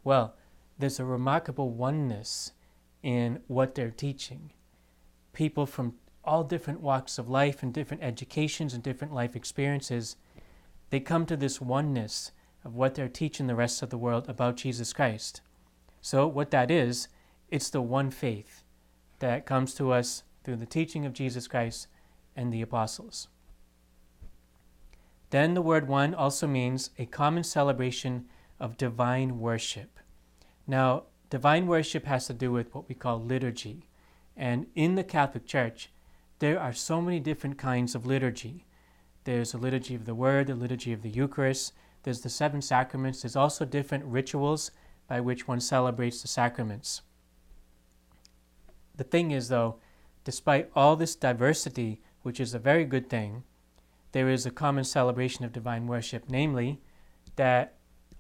Well, 0.03 0.35
there's 0.77 0.99
a 0.99 1.05
remarkable 1.05 1.71
oneness 1.71 2.51
in 3.01 3.43
what 3.47 3.77
they're 3.77 3.93
teaching 3.93 4.51
people 5.33 5.67
from 5.67 5.95
all 6.25 6.45
different 6.45 6.81
walks 6.81 7.19
of 7.19 7.29
life 7.29 7.63
and 7.63 7.73
different 7.73 8.03
educations 8.03 8.75
and 8.75 8.83
different 8.83 9.15
life 9.15 9.35
experiences, 9.35 10.17
they 10.91 11.01
come 11.01 11.27
to 11.27 11.37
this 11.37 11.61
oneness 11.61 12.33
of 12.65 12.75
what 12.75 12.95
they're 12.95 13.09
teaching 13.09 13.47
the 13.47 13.55
rest 13.55 13.83
of 13.83 13.91
the 13.91 13.99
world 13.99 14.29
about 14.29 14.57
Jesus 14.57 14.93
Christ. 14.93 15.41
So, 16.01 16.27
what 16.27 16.51
that 16.51 16.71
is, 16.71 17.09
it's 17.49 17.71
the 17.71 17.83
one 17.83 18.11
faith 18.11 18.65
that 19.19 19.47
comes 19.47 19.75
to 19.75 19.93
us 19.93 20.23
through 20.45 20.57
the 20.57 20.67
teaching 20.67 21.05
of 21.05 21.13
Jesus 21.13 21.47
Christ 21.47 21.87
and 22.37 22.53
the 22.53 22.63
apostles. 22.63 23.29
Then 25.31 25.55
the 25.55 25.63
word 25.63 25.89
one 25.89 26.15
also 26.15 26.47
means 26.47 26.91
a 26.99 27.07
common 27.07 27.45
celebration 27.45 28.27
of 28.59 28.77
divine 28.77 29.39
worship. 29.39 29.99
Now, 30.67 31.05
divine 31.29 31.67
worship 31.67 32.05
has 32.07 32.27
to 32.27 32.35
do 32.35 32.51
with 32.51 32.75
what 32.75 32.89
we 32.89 32.95
call 32.95 33.23
liturgy. 33.23 33.87
And 34.37 34.67
in 34.75 34.95
the 34.95 35.05
Catholic 35.05 35.47
Church, 35.47 35.91
there 36.39 36.59
are 36.59 36.73
so 36.73 37.01
many 37.01 37.21
different 37.21 37.59
kinds 37.59 37.95
of 37.95 38.07
liturgy. 38.07 38.65
There's 39.25 39.53
a 39.53 39.59
liturgy 39.59 39.95
of 39.95 40.07
the 40.07 40.15
Word, 40.15 40.49
a 40.49 40.55
liturgy 40.55 40.93
of 40.93 41.03
the 41.03 41.11
Eucharist, 41.11 41.73
there's 42.03 42.23
the 42.23 42.31
seven 42.31 42.63
sacraments, 42.63 43.23
there's 43.23 43.37
also 43.37 43.65
different 43.65 44.05
rituals 44.05 44.71
by 45.07 45.21
which 45.21 45.47
one 45.47 45.61
celebrates 45.61 46.23
the 46.23 46.29
sacraments. 46.29 47.03
The 48.97 49.05
thing 49.05 49.31
is, 49.31 49.49
though, 49.49 49.77
despite 50.25 50.71
all 50.75 50.97
this 50.97 51.15
diversity, 51.15 52.01
which 52.23 52.41
is 52.41 52.55
a 52.55 52.59
very 52.59 52.85
good 52.85 53.11
thing, 53.11 53.45
there 54.13 54.29
is 54.29 54.47
a 54.47 54.51
common 54.51 54.85
celebration 54.85 55.45
of 55.45 55.53
divine 55.53 55.87
worship, 55.87 56.25
namely, 56.29 56.81
that 57.37 57.75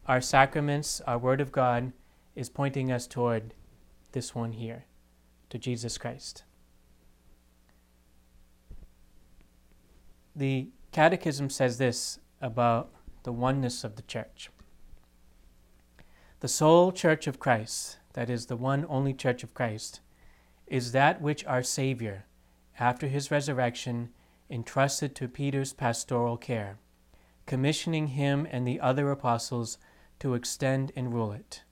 our 0.06 0.20
sacraments, 0.20 1.00
our 1.02 1.18
Word 1.18 1.40
of 1.40 1.52
God, 1.52 1.92
is 2.34 2.48
pointing 2.48 2.92
us 2.92 3.06
toward 3.06 3.54
this 4.12 4.34
one 4.34 4.52
here, 4.52 4.84
to 5.50 5.58
Jesus 5.58 5.98
Christ. 5.98 6.44
The 10.34 10.68
Catechism 10.92 11.50
says 11.50 11.78
this 11.78 12.18
about 12.40 12.90
the 13.24 13.32
oneness 13.32 13.84
of 13.84 13.96
the 13.96 14.02
church. 14.02 14.50
The 16.40 16.48
sole 16.48 16.90
church 16.90 17.26
of 17.26 17.38
Christ, 17.38 17.98
that 18.14 18.30
is, 18.30 18.46
the 18.46 18.56
one 18.56 18.86
only 18.88 19.12
church 19.12 19.42
of 19.42 19.52
Christ, 19.52 20.00
is 20.66 20.92
that 20.92 21.20
which 21.20 21.44
our 21.44 21.62
Savior, 21.62 22.24
after 22.78 23.08
his 23.08 23.30
resurrection, 23.30 24.10
entrusted 24.48 25.14
to 25.16 25.28
Peter's 25.28 25.72
pastoral 25.72 26.36
care, 26.36 26.78
commissioning 27.44 28.08
him 28.08 28.46
and 28.50 28.66
the 28.66 28.80
other 28.80 29.10
apostles 29.10 29.76
to 30.20 30.34
extend 30.34 30.92
and 30.96 31.12
rule 31.12 31.32
it. 31.32 31.62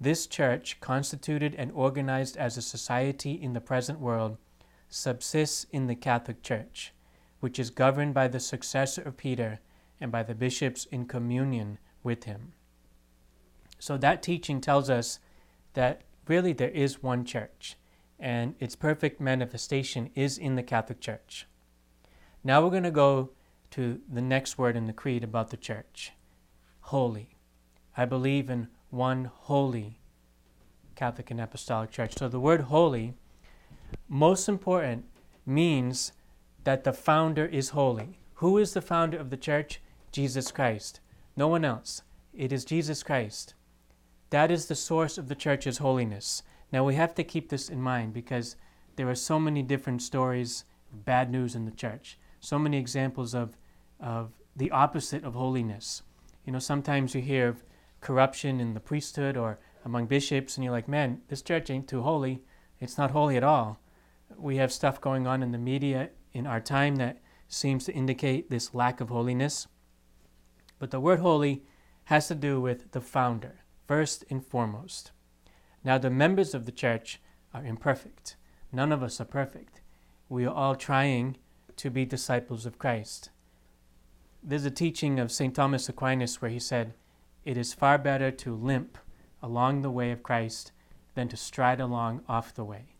This 0.00 0.26
church, 0.26 0.78
constituted 0.80 1.54
and 1.54 1.72
organized 1.72 2.36
as 2.36 2.56
a 2.56 2.62
society 2.62 3.32
in 3.32 3.54
the 3.54 3.60
present 3.60 3.98
world, 3.98 4.36
subsists 4.88 5.64
in 5.70 5.86
the 5.86 5.94
Catholic 5.94 6.42
Church, 6.42 6.92
which 7.40 7.58
is 7.58 7.70
governed 7.70 8.12
by 8.12 8.28
the 8.28 8.40
successor 8.40 9.02
of 9.02 9.16
Peter 9.16 9.60
and 10.00 10.12
by 10.12 10.22
the 10.22 10.34
bishops 10.34 10.84
in 10.86 11.06
communion 11.06 11.78
with 12.02 12.24
him. 12.24 12.52
So 13.78 13.96
that 13.96 14.22
teaching 14.22 14.60
tells 14.60 14.90
us 14.90 15.18
that 15.74 16.02
really 16.28 16.52
there 16.52 16.70
is 16.70 17.02
one 17.02 17.24
church, 17.24 17.76
and 18.18 18.54
its 18.58 18.76
perfect 18.76 19.20
manifestation 19.20 20.10
is 20.14 20.38
in 20.38 20.56
the 20.56 20.62
Catholic 20.62 21.00
Church. 21.00 21.46
Now 22.44 22.62
we're 22.62 22.70
going 22.70 22.82
to 22.82 22.90
go 22.90 23.30
to 23.72 24.00
the 24.10 24.22
next 24.22 24.58
word 24.58 24.76
in 24.76 24.86
the 24.86 24.92
Creed 24.92 25.24
about 25.24 25.50
the 25.50 25.56
church 25.56 26.12
holy. 26.80 27.30
I 27.96 28.04
believe 28.04 28.48
in 28.48 28.68
one 28.90 29.30
holy 29.32 29.98
Catholic 30.94 31.30
and 31.30 31.40
Apostolic 31.40 31.90
Church. 31.90 32.16
So 32.16 32.28
the 32.28 32.40
word 32.40 32.62
holy, 32.62 33.14
most 34.08 34.48
important, 34.48 35.04
means 35.44 36.12
that 36.64 36.84
the 36.84 36.92
founder 36.92 37.44
is 37.44 37.70
holy. 37.70 38.18
Who 38.34 38.58
is 38.58 38.72
the 38.72 38.80
founder 38.80 39.18
of 39.18 39.30
the 39.30 39.36
church? 39.36 39.80
Jesus 40.10 40.50
Christ. 40.50 41.00
No 41.36 41.48
one 41.48 41.64
else. 41.64 42.02
It 42.32 42.52
is 42.52 42.64
Jesus 42.64 43.02
Christ. 43.02 43.54
That 44.30 44.50
is 44.50 44.66
the 44.66 44.74
source 44.74 45.18
of 45.18 45.28
the 45.28 45.34
church's 45.34 45.78
holiness. 45.78 46.42
Now 46.72 46.84
we 46.84 46.94
have 46.94 47.14
to 47.16 47.24
keep 47.24 47.50
this 47.50 47.68
in 47.68 47.80
mind 47.80 48.14
because 48.14 48.56
there 48.96 49.08
are 49.08 49.14
so 49.14 49.38
many 49.38 49.62
different 49.62 50.00
stories 50.02 50.64
of 50.92 51.04
bad 51.04 51.30
news 51.30 51.54
in 51.54 51.66
the 51.66 51.70
church 51.70 52.18
so 52.46 52.58
many 52.58 52.78
examples 52.78 53.34
of, 53.34 53.56
of 54.00 54.32
the 54.54 54.70
opposite 54.70 55.24
of 55.24 55.34
holiness. 55.34 56.02
You 56.44 56.52
know, 56.52 56.60
sometimes 56.60 57.14
you 57.14 57.20
hear 57.20 57.48
of 57.48 57.64
corruption 58.00 58.60
in 58.60 58.74
the 58.74 58.80
priesthood 58.80 59.36
or 59.36 59.58
among 59.84 60.06
bishops, 60.06 60.56
and 60.56 60.64
you're 60.64 60.72
like, 60.72 60.88
man, 60.88 61.20
this 61.28 61.42
church 61.42 61.70
ain't 61.70 61.88
too 61.88 62.02
holy. 62.02 62.42
It's 62.80 62.98
not 62.98 63.12
holy 63.12 63.36
at 63.36 63.44
all. 63.44 63.80
We 64.36 64.56
have 64.56 64.72
stuff 64.72 65.00
going 65.00 65.26
on 65.26 65.42
in 65.42 65.52
the 65.52 65.58
media 65.58 66.10
in 66.32 66.46
our 66.46 66.60
time 66.60 66.96
that 66.96 67.18
seems 67.48 67.84
to 67.84 67.92
indicate 67.92 68.50
this 68.50 68.74
lack 68.74 69.00
of 69.00 69.08
holiness. 69.08 69.68
But 70.78 70.90
the 70.90 71.00
word 71.00 71.20
holy 71.20 71.62
has 72.04 72.28
to 72.28 72.34
do 72.34 72.60
with 72.60 72.90
the 72.92 73.00
founder, 73.00 73.60
first 73.86 74.24
and 74.28 74.44
foremost. 74.44 75.12
Now, 75.84 75.98
the 75.98 76.10
members 76.10 76.54
of 76.54 76.66
the 76.66 76.72
church 76.72 77.20
are 77.54 77.64
imperfect. 77.64 78.36
None 78.72 78.92
of 78.92 79.02
us 79.02 79.20
are 79.20 79.24
perfect. 79.24 79.80
We 80.28 80.44
are 80.44 80.54
all 80.54 80.74
trying 80.74 81.36
to 81.76 81.90
be 81.90 82.04
disciples 82.04 82.66
of 82.66 82.78
Christ. 82.78 83.30
There's 84.42 84.64
a 84.64 84.70
teaching 84.70 85.18
of 85.18 85.32
St. 85.32 85.54
Thomas 85.54 85.88
Aquinas 85.88 86.42
where 86.42 86.50
he 86.50 86.58
said, 86.58 86.94
It 87.46 87.56
is 87.56 87.72
far 87.72 87.96
better 87.96 88.32
to 88.32 88.56
limp 88.56 88.98
along 89.40 89.82
the 89.82 89.90
way 89.90 90.10
of 90.10 90.24
Christ 90.24 90.72
than 91.14 91.28
to 91.28 91.36
stride 91.36 91.80
along 91.80 92.22
off 92.28 92.52
the 92.52 92.64
way. 92.64 92.96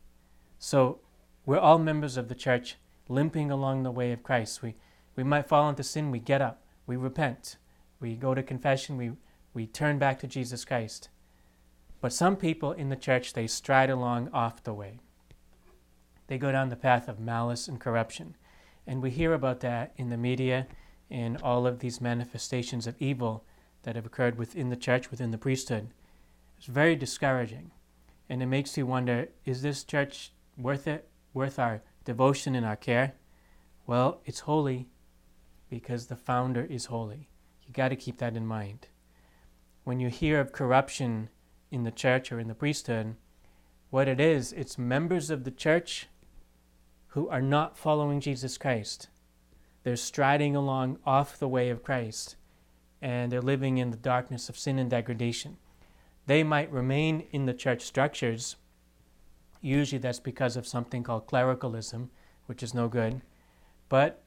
So 0.60 1.00
we're 1.44 1.58
all 1.58 1.80
members 1.80 2.16
of 2.16 2.28
the 2.28 2.36
church 2.36 2.76
limping 3.08 3.50
along 3.50 3.82
the 3.82 3.90
way 3.90 4.12
of 4.12 4.22
Christ. 4.22 4.62
We, 4.62 4.76
we 5.16 5.24
might 5.24 5.48
fall 5.48 5.68
into 5.68 5.82
sin, 5.82 6.12
we 6.12 6.20
get 6.20 6.40
up, 6.40 6.62
we 6.86 6.94
repent, 6.94 7.56
we 7.98 8.14
go 8.14 8.34
to 8.34 8.42
confession, 8.44 8.96
we, 8.96 9.10
we 9.52 9.66
turn 9.66 9.98
back 9.98 10.20
to 10.20 10.28
Jesus 10.28 10.64
Christ. 10.64 11.08
But 12.00 12.12
some 12.12 12.36
people 12.36 12.70
in 12.70 12.88
the 12.88 12.94
church, 12.94 13.32
they 13.32 13.48
stride 13.48 13.90
along 13.90 14.28
off 14.32 14.62
the 14.62 14.74
way. 14.74 15.00
They 16.28 16.38
go 16.38 16.52
down 16.52 16.68
the 16.68 16.76
path 16.76 17.08
of 17.08 17.18
malice 17.18 17.66
and 17.66 17.80
corruption. 17.80 18.36
And 18.86 19.02
we 19.02 19.10
hear 19.10 19.34
about 19.34 19.58
that 19.60 19.92
in 19.96 20.10
the 20.10 20.16
media 20.16 20.68
in 21.10 21.36
all 21.38 21.66
of 21.66 21.80
these 21.80 22.00
manifestations 22.00 22.86
of 22.86 22.94
evil 23.00 23.44
that 23.86 23.94
have 23.94 24.04
occurred 24.04 24.36
within 24.36 24.68
the 24.68 24.76
church, 24.76 25.12
within 25.12 25.30
the 25.30 25.38
priesthood. 25.38 25.86
It's 26.58 26.66
very 26.66 26.96
discouraging. 26.96 27.70
And 28.28 28.42
it 28.42 28.46
makes 28.46 28.76
you 28.76 28.84
wonder 28.84 29.28
is 29.44 29.62
this 29.62 29.84
church 29.84 30.32
worth 30.58 30.88
it, 30.88 31.08
worth 31.32 31.60
our 31.60 31.82
devotion 32.04 32.56
and 32.56 32.66
our 32.66 32.74
care? 32.74 33.14
Well, 33.86 34.20
it's 34.24 34.40
holy 34.40 34.88
because 35.70 36.08
the 36.08 36.16
founder 36.16 36.64
is 36.64 36.86
holy. 36.86 37.28
You 37.64 37.72
got 37.72 37.90
to 37.90 37.96
keep 37.96 38.18
that 38.18 38.36
in 38.36 38.44
mind. 38.44 38.88
When 39.84 40.00
you 40.00 40.08
hear 40.08 40.40
of 40.40 40.50
corruption 40.50 41.28
in 41.70 41.84
the 41.84 41.92
church 41.92 42.32
or 42.32 42.40
in 42.40 42.48
the 42.48 42.54
priesthood, 42.54 43.14
what 43.90 44.08
it 44.08 44.18
is, 44.18 44.52
it's 44.52 44.76
members 44.76 45.30
of 45.30 45.44
the 45.44 45.52
church 45.52 46.08
who 47.10 47.28
are 47.28 47.40
not 47.40 47.78
following 47.78 48.18
Jesus 48.18 48.58
Christ. 48.58 49.10
They're 49.84 49.94
striding 49.94 50.56
along 50.56 50.98
off 51.06 51.38
the 51.38 51.46
way 51.46 51.70
of 51.70 51.84
Christ 51.84 52.34
and 53.00 53.30
they're 53.30 53.42
living 53.42 53.78
in 53.78 53.90
the 53.90 53.96
darkness 53.96 54.48
of 54.48 54.58
sin 54.58 54.78
and 54.78 54.90
degradation. 54.90 55.56
They 56.26 56.42
might 56.42 56.72
remain 56.72 57.24
in 57.30 57.46
the 57.46 57.54
church 57.54 57.82
structures. 57.82 58.56
Usually 59.60 59.98
that's 59.98 60.20
because 60.20 60.56
of 60.56 60.66
something 60.66 61.02
called 61.02 61.26
clericalism, 61.26 62.10
which 62.46 62.62
is 62.62 62.74
no 62.74 62.88
good. 62.88 63.20
But 63.88 64.22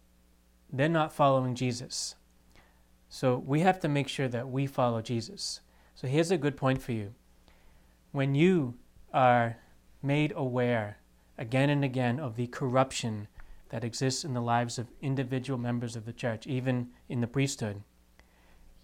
they're 0.72 0.88
not 0.88 1.14
following 1.14 1.56
Jesus. 1.56 2.16
So 3.10 3.38
we 3.38 3.62
have 3.62 3.80
to 3.82 3.90
make 3.90 4.08
sure 4.08 4.28
that 4.28 4.50
we 4.50 4.68
follow 4.68 5.02
Jesus. 5.02 5.62
So 5.96 6.08
here's 6.08 6.32
a 6.32 6.38
good 6.38 6.56
point 6.56 6.82
for 6.82 6.92
you. 6.92 7.14
When 8.12 8.36
you 8.36 8.76
are 9.14 9.58
made 10.02 10.32
aware 10.36 11.00
again 11.38 11.70
and 11.70 11.84
again 11.84 12.20
of 12.20 12.36
the 12.36 12.48
corruption 12.48 13.28
that 13.70 13.84
exists 13.84 14.24
in 14.24 14.34
the 14.34 14.42
lives 14.42 14.78
of 14.78 14.92
individual 15.02 15.60
members 15.60 15.96
of 15.96 16.06
the 16.06 16.14
church, 16.14 16.48
even 16.48 16.90
in 17.08 17.22
the 17.22 17.28
priesthood, 17.28 17.82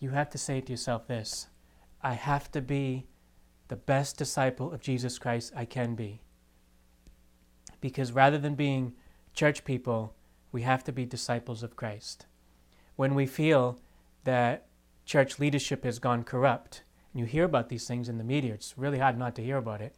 you 0.06 0.12
have 0.12 0.30
to 0.30 0.38
say 0.38 0.62
to 0.62 0.72
yourself 0.72 1.08
this 1.08 1.48
I 2.04 2.14
have 2.14 2.52
to 2.52 2.62
be 2.62 3.08
the 3.70 3.76
best 3.76 4.18
disciple 4.18 4.72
of 4.72 4.80
Jesus 4.80 5.18
Christ 5.18 5.52
I 5.56 5.66
can 5.66 5.96
be. 5.96 6.22
Because 7.82 8.12
rather 8.12 8.38
than 8.38 8.54
being 8.54 8.94
church 9.34 9.66
people, 9.66 10.14
we 10.52 10.62
have 10.62 10.84
to 10.84 10.92
be 10.92 11.08
disciples 11.08 11.64
of 11.64 11.76
Christ. 11.76 12.28
When 12.96 13.16
we 13.16 13.26
feel 13.26 13.80
that 14.26 14.68
church 15.08 15.40
leadership 15.40 15.84
has 15.84 15.98
gone 15.98 16.24
corrupt, 16.24 16.84
and 17.12 17.20
you 17.20 17.26
hear 17.26 17.46
about 17.46 17.70
these 17.70 17.88
things 17.88 18.08
in 18.08 18.20
the 18.20 18.24
media, 18.24 18.54
it's 18.54 18.78
really 18.78 19.00
hard 19.00 19.18
not 19.18 19.34
to 19.38 19.44
hear 19.44 19.58
about 19.58 19.82
it. 19.82 19.96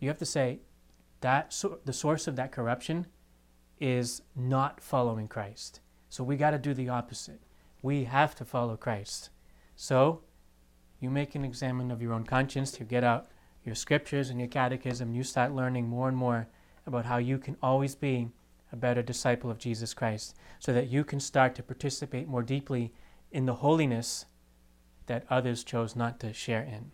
You 0.00 0.08
have 0.08 0.18
to 0.18 0.24
say, 0.24 0.60
that 1.20 1.52
so, 1.52 1.78
the 1.84 1.92
source 1.92 2.26
of 2.26 2.36
that 2.36 2.52
corruption 2.52 3.06
is 3.78 4.22
not 4.34 4.80
following 4.80 5.28
Christ. 5.28 5.80
So 6.08 6.24
we 6.24 6.36
got 6.36 6.52
to 6.52 6.58
do 6.58 6.72
the 6.72 6.88
opposite. 6.88 7.42
We 7.82 8.04
have 8.04 8.34
to 8.36 8.44
follow 8.44 8.76
Christ. 8.76 9.30
So 9.76 10.22
you 11.00 11.10
make 11.10 11.34
an 11.34 11.44
examine 11.44 11.90
of 11.90 12.00
your 12.00 12.12
own 12.12 12.24
conscience, 12.24 12.78
you 12.78 12.86
get 12.86 13.04
out 13.04 13.28
your 13.64 13.74
scriptures 13.74 14.30
and 14.30 14.38
your 14.38 14.48
catechism, 14.48 15.14
you 15.14 15.24
start 15.24 15.54
learning 15.54 15.88
more 15.88 16.08
and 16.08 16.16
more 16.16 16.48
about 16.86 17.04
how 17.06 17.18
you 17.18 17.38
can 17.38 17.56
always 17.62 17.94
be 17.94 18.28
a 18.72 18.76
better 18.76 19.02
disciple 19.02 19.50
of 19.50 19.58
Jesus 19.58 19.94
Christ 19.94 20.34
so 20.58 20.72
that 20.72 20.88
you 20.88 21.04
can 21.04 21.20
start 21.20 21.54
to 21.56 21.62
participate 21.62 22.26
more 22.26 22.42
deeply 22.42 22.92
in 23.30 23.46
the 23.46 23.54
holiness 23.54 24.26
that 25.06 25.26
others 25.28 25.64
chose 25.64 25.94
not 25.94 26.20
to 26.20 26.32
share 26.32 26.62
in. 26.62 26.92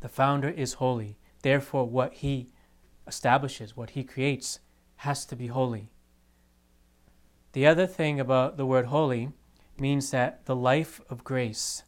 The 0.00 0.08
founder 0.08 0.48
is 0.48 0.74
holy. 0.74 1.18
Therefore, 1.42 1.86
what 1.88 2.14
he 2.14 2.48
establishes, 3.06 3.76
what 3.76 3.90
he 3.90 4.04
creates, 4.04 4.60
has 4.96 5.24
to 5.26 5.36
be 5.36 5.48
holy. 5.48 5.90
The 7.52 7.66
other 7.66 7.86
thing 7.86 8.20
about 8.20 8.56
the 8.56 8.66
word 8.66 8.86
holy 8.86 9.30
means 9.78 10.10
that 10.10 10.46
the 10.46 10.54
life 10.54 11.00
of 11.10 11.24
grace 11.24 11.82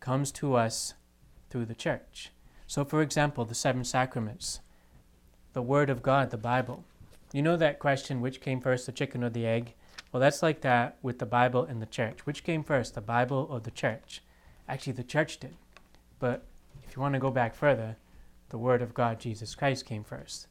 comes 0.00 0.32
to 0.32 0.54
us 0.54 0.94
through 1.50 1.66
the 1.66 1.74
church. 1.74 2.30
So, 2.66 2.84
for 2.84 3.02
example, 3.02 3.44
the 3.44 3.54
seven 3.54 3.84
sacraments, 3.84 4.60
the 5.52 5.60
Word 5.60 5.90
of 5.90 6.02
God, 6.02 6.30
the 6.30 6.38
Bible. 6.38 6.84
You 7.32 7.42
know 7.42 7.56
that 7.58 7.78
question, 7.78 8.22
which 8.22 8.40
came 8.40 8.60
first, 8.62 8.86
the 8.86 8.92
chicken 8.92 9.22
or 9.22 9.28
the 9.28 9.46
egg? 9.46 9.74
Well, 10.10 10.20
that's 10.20 10.42
like 10.42 10.62
that 10.62 10.96
with 11.02 11.18
the 11.18 11.26
Bible 11.26 11.64
and 11.64 11.82
the 11.82 11.86
church. 11.86 12.24
Which 12.24 12.44
came 12.44 12.62
first, 12.62 12.94
the 12.94 13.02
Bible 13.02 13.46
or 13.50 13.60
the 13.60 13.70
church? 13.70 14.22
Actually, 14.66 14.94
the 14.94 15.04
church 15.04 15.38
did. 15.38 15.56
But 16.18 16.44
if 16.82 16.96
you 16.96 17.02
want 17.02 17.12
to 17.12 17.20
go 17.20 17.30
back 17.30 17.54
further, 17.54 17.96
the 18.48 18.58
Word 18.58 18.80
of 18.80 18.94
God, 18.94 19.20
Jesus 19.20 19.54
Christ, 19.54 19.84
came 19.84 20.04
first. 20.04 20.46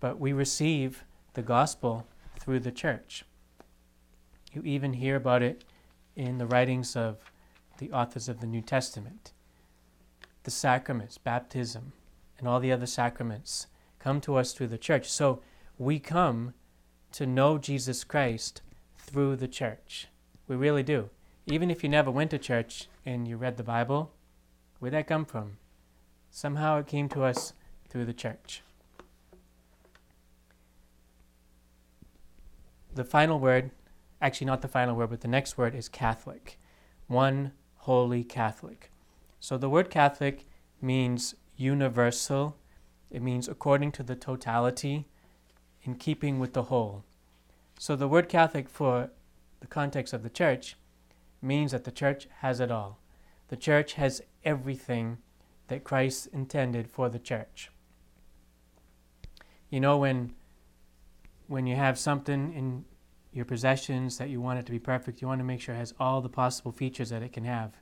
But 0.00 0.18
we 0.18 0.32
receive 0.32 1.04
the 1.34 1.42
gospel 1.42 2.06
through 2.38 2.60
the 2.60 2.72
church. 2.72 3.24
You 4.52 4.62
even 4.64 4.94
hear 4.94 5.16
about 5.16 5.42
it 5.42 5.64
in 6.14 6.38
the 6.38 6.46
writings 6.46 6.94
of 6.94 7.18
the 7.78 7.90
authors 7.90 8.28
of 8.28 8.40
the 8.40 8.46
New 8.46 8.62
Testament 8.62 9.32
the 10.44 10.50
sacraments, 10.50 11.18
baptism, 11.18 11.92
and 12.38 12.48
all 12.48 12.58
the 12.58 12.72
other 12.72 12.86
sacraments 12.86 13.68
come 14.00 14.20
to 14.20 14.36
us 14.36 14.52
through 14.52 14.66
the 14.66 14.78
church. 14.78 15.08
So 15.08 15.40
we 15.78 15.98
come 16.00 16.54
to 17.12 17.26
know 17.26 17.58
Jesus 17.58 18.02
Christ 18.04 18.62
through 18.98 19.36
the 19.36 19.48
church. 19.48 20.08
We 20.48 20.56
really 20.56 20.82
do. 20.82 21.10
Even 21.46 21.70
if 21.70 21.82
you 21.82 21.88
never 21.88 22.10
went 22.10 22.30
to 22.32 22.38
church 22.38 22.88
and 23.06 23.28
you 23.28 23.36
read 23.36 23.56
the 23.56 23.62
Bible, 23.62 24.12
where'd 24.78 24.94
that 24.94 25.06
come 25.06 25.24
from? 25.24 25.58
Somehow 26.30 26.78
it 26.78 26.86
came 26.86 27.08
to 27.10 27.22
us 27.22 27.52
through 27.88 28.06
the 28.06 28.12
church. 28.12 28.62
The 32.94 33.04
final 33.04 33.38
word, 33.38 33.70
actually, 34.22 34.46
not 34.46 34.62
the 34.62 34.68
final 34.68 34.96
word, 34.96 35.10
but 35.10 35.20
the 35.20 35.28
next 35.28 35.58
word 35.58 35.74
is 35.74 35.88
Catholic. 35.88 36.58
One 37.08 37.52
holy 37.78 38.24
Catholic. 38.24 38.90
So 39.40 39.58
the 39.58 39.68
word 39.68 39.90
Catholic 39.90 40.46
means 40.80 41.34
universal, 41.56 42.56
it 43.10 43.20
means 43.20 43.48
according 43.48 43.92
to 43.92 44.02
the 44.02 44.16
totality, 44.16 45.08
in 45.82 45.96
keeping 45.96 46.38
with 46.38 46.52
the 46.52 46.64
whole. 46.64 47.04
So 47.78 47.96
the 47.96 48.08
word 48.08 48.28
Catholic, 48.28 48.68
for 48.68 49.10
the 49.60 49.66
context 49.66 50.12
of 50.14 50.22
the 50.22 50.30
church, 50.30 50.76
means 51.42 51.72
that 51.72 51.84
the 51.84 51.90
church 51.90 52.28
has 52.38 52.60
it 52.60 52.70
all. 52.70 53.00
The 53.48 53.56
church 53.56 53.94
has 53.94 54.22
everything 54.44 55.18
that 55.66 55.84
Christ 55.84 56.28
intended 56.32 56.88
for 56.88 57.08
the 57.08 57.18
church. 57.18 57.70
You 59.68 59.80
know, 59.80 59.98
when 59.98 60.34
when 61.48 61.66
you 61.66 61.76
have 61.76 61.98
something 61.98 62.52
in 62.54 62.84
your 63.32 63.44
possessions 63.44 64.18
that 64.18 64.28
you 64.28 64.40
want 64.40 64.58
it 64.58 64.66
to 64.66 64.72
be 64.72 64.78
perfect, 64.78 65.22
you 65.22 65.28
want 65.28 65.40
to 65.40 65.44
make 65.44 65.60
sure 65.60 65.74
it 65.74 65.78
has 65.78 65.94
all 65.98 66.20
the 66.20 66.28
possible 66.28 66.72
features 66.72 67.10
that 67.10 67.22
it 67.22 67.32
can 67.32 67.44
have. 67.44 67.72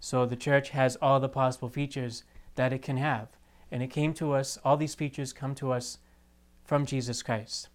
So 0.00 0.26
the 0.26 0.36
church 0.36 0.70
has 0.70 0.96
all 0.96 1.20
the 1.20 1.28
possible 1.28 1.68
features 1.68 2.24
that 2.56 2.72
it 2.72 2.82
can 2.82 2.96
have. 2.96 3.28
And 3.70 3.82
it 3.82 3.88
came 3.88 4.14
to 4.14 4.32
us, 4.32 4.58
all 4.64 4.76
these 4.76 4.94
features 4.94 5.32
come 5.32 5.54
to 5.56 5.72
us 5.72 5.98
from 6.64 6.86
Jesus 6.86 7.22
Christ. 7.22 7.68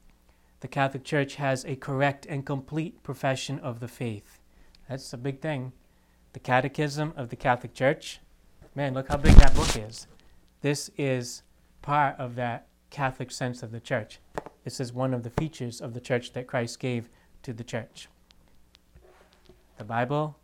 The 0.59 0.67
Catholic 0.67 1.03
Church 1.03 1.35
has 1.35 1.65
a 1.65 1.75
correct 1.75 2.25
and 2.27 2.45
complete 2.45 3.01
profession 3.03 3.59
of 3.59 3.79
the 3.79 3.87
faith. 3.87 4.39
That's 4.87 5.11
a 5.13 5.17
big 5.17 5.41
thing. 5.41 5.71
The 6.33 6.39
Catechism 6.39 7.13
of 7.17 7.29
the 7.29 7.35
Catholic 7.35 7.73
Church, 7.73 8.19
man, 8.75 8.93
look 8.93 9.07
how 9.07 9.17
big 9.17 9.33
that 9.35 9.55
book 9.55 9.75
is. 9.75 10.07
This 10.61 10.91
is 10.97 11.43
part 11.81 12.15
of 12.19 12.35
that 12.35 12.67
Catholic 12.89 13.31
sense 13.31 13.63
of 13.63 13.71
the 13.71 13.79
church. 13.79 14.19
This 14.63 14.79
is 14.79 14.93
one 14.93 15.13
of 15.13 15.23
the 15.23 15.29
features 15.29 15.81
of 15.81 15.93
the 15.93 15.99
church 15.99 16.33
that 16.33 16.45
Christ 16.45 16.79
gave 16.79 17.09
to 17.43 17.53
the 17.53 17.63
church. 17.63 18.07
The 19.77 19.83
Bible, 19.83 20.37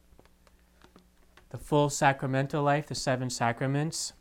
the 1.49 1.57
full 1.57 1.89
sacramental 1.89 2.63
life, 2.63 2.87
the 2.87 2.95
seven 2.95 3.29
sacraments, 3.29 4.13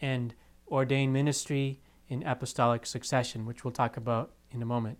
and 0.00 0.34
ordained 0.68 1.12
ministry 1.12 1.80
in 2.08 2.22
apostolic 2.26 2.86
succession, 2.86 3.46
which 3.46 3.64
we'll 3.64 3.72
talk 3.72 3.96
about 3.96 4.32
in 4.50 4.62
a 4.62 4.66
moment. 4.66 4.98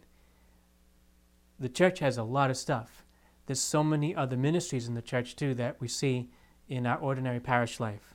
The 1.58 1.68
church 1.68 2.00
has 2.00 2.16
a 2.16 2.22
lot 2.22 2.50
of 2.50 2.56
stuff. 2.56 3.04
There's 3.46 3.60
so 3.60 3.84
many 3.84 4.14
other 4.14 4.36
ministries 4.36 4.88
in 4.88 4.94
the 4.94 5.02
church 5.02 5.36
too 5.36 5.54
that 5.54 5.80
we 5.80 5.88
see 5.88 6.30
in 6.68 6.86
our 6.86 6.98
ordinary 6.98 7.40
parish 7.40 7.78
life. 7.78 8.14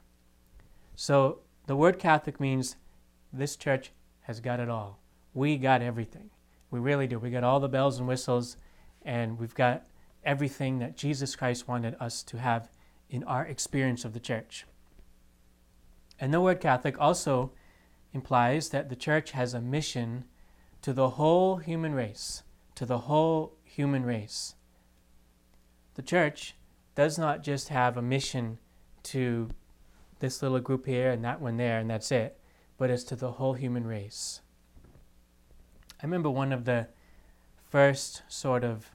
So 0.96 1.40
the 1.68 1.76
word 1.76 2.00
Catholic 2.00 2.40
means 2.40 2.76
this 3.32 3.56
church 3.56 3.92
has 4.22 4.40
got 4.40 4.60
it 4.60 4.70
all. 4.70 5.00
We 5.34 5.58
got 5.58 5.82
everything. 5.82 6.32
We 6.72 6.80
really 6.80 7.08
do. 7.08 7.20
We 7.20 7.32
got 7.32 7.44
all 7.44 7.60
the 7.60 7.68
bells 7.68 8.00
and 8.00 8.08
whistles, 8.08 8.58
and 9.04 9.40
we've 9.40 9.56
got 9.56 9.86
everything 10.24 10.80
that 10.80 10.98
Jesus 10.98 11.36
Christ 11.36 11.68
wanted 11.68 11.96
us 12.00 12.24
to 12.24 12.38
have 12.38 12.70
in 13.10 13.24
our 13.24 13.46
experience 13.46 14.06
of 14.06 14.14
the 14.14 14.20
church. 14.20 14.66
And 16.20 16.34
the 16.34 16.42
word 16.42 16.60
Catholic 16.60 17.00
also 17.00 17.52
implies 18.14 18.70
that 18.70 18.90
the 18.90 18.96
church 18.96 19.32
has 19.32 19.54
a 19.54 19.62
mission 19.62 20.26
to 20.82 20.94
the 20.94 21.12
whole 21.12 21.58
human 21.58 21.94
race, 21.94 22.44
to 22.76 22.86
the 22.86 23.00
whole 23.00 23.56
human 23.64 24.06
race. 24.06 24.56
The 25.96 26.02
church 26.02 26.56
does 26.96 27.18
not 27.18 27.44
just 27.44 27.70
have 27.70 27.98
a 27.98 28.02
mission 28.02 28.60
to 29.04 29.50
this 30.20 30.42
little 30.42 30.60
group 30.60 30.86
here 30.86 31.12
and 31.12 31.24
that 31.24 31.42
one 31.42 31.58
there 31.58 31.80
and 31.80 31.90
that's 31.90 32.12
it, 32.12 32.40
but 32.78 32.90
it's 32.90 33.04
to 33.06 33.16
the 33.16 33.34
whole 33.34 33.54
human 33.54 33.86
race. 33.88 34.42
I 36.02 36.06
remember 36.06 36.30
one 36.30 36.54
of 36.54 36.64
the 36.64 36.88
first 37.70 38.24
sort 38.30 38.64
of 38.64 38.92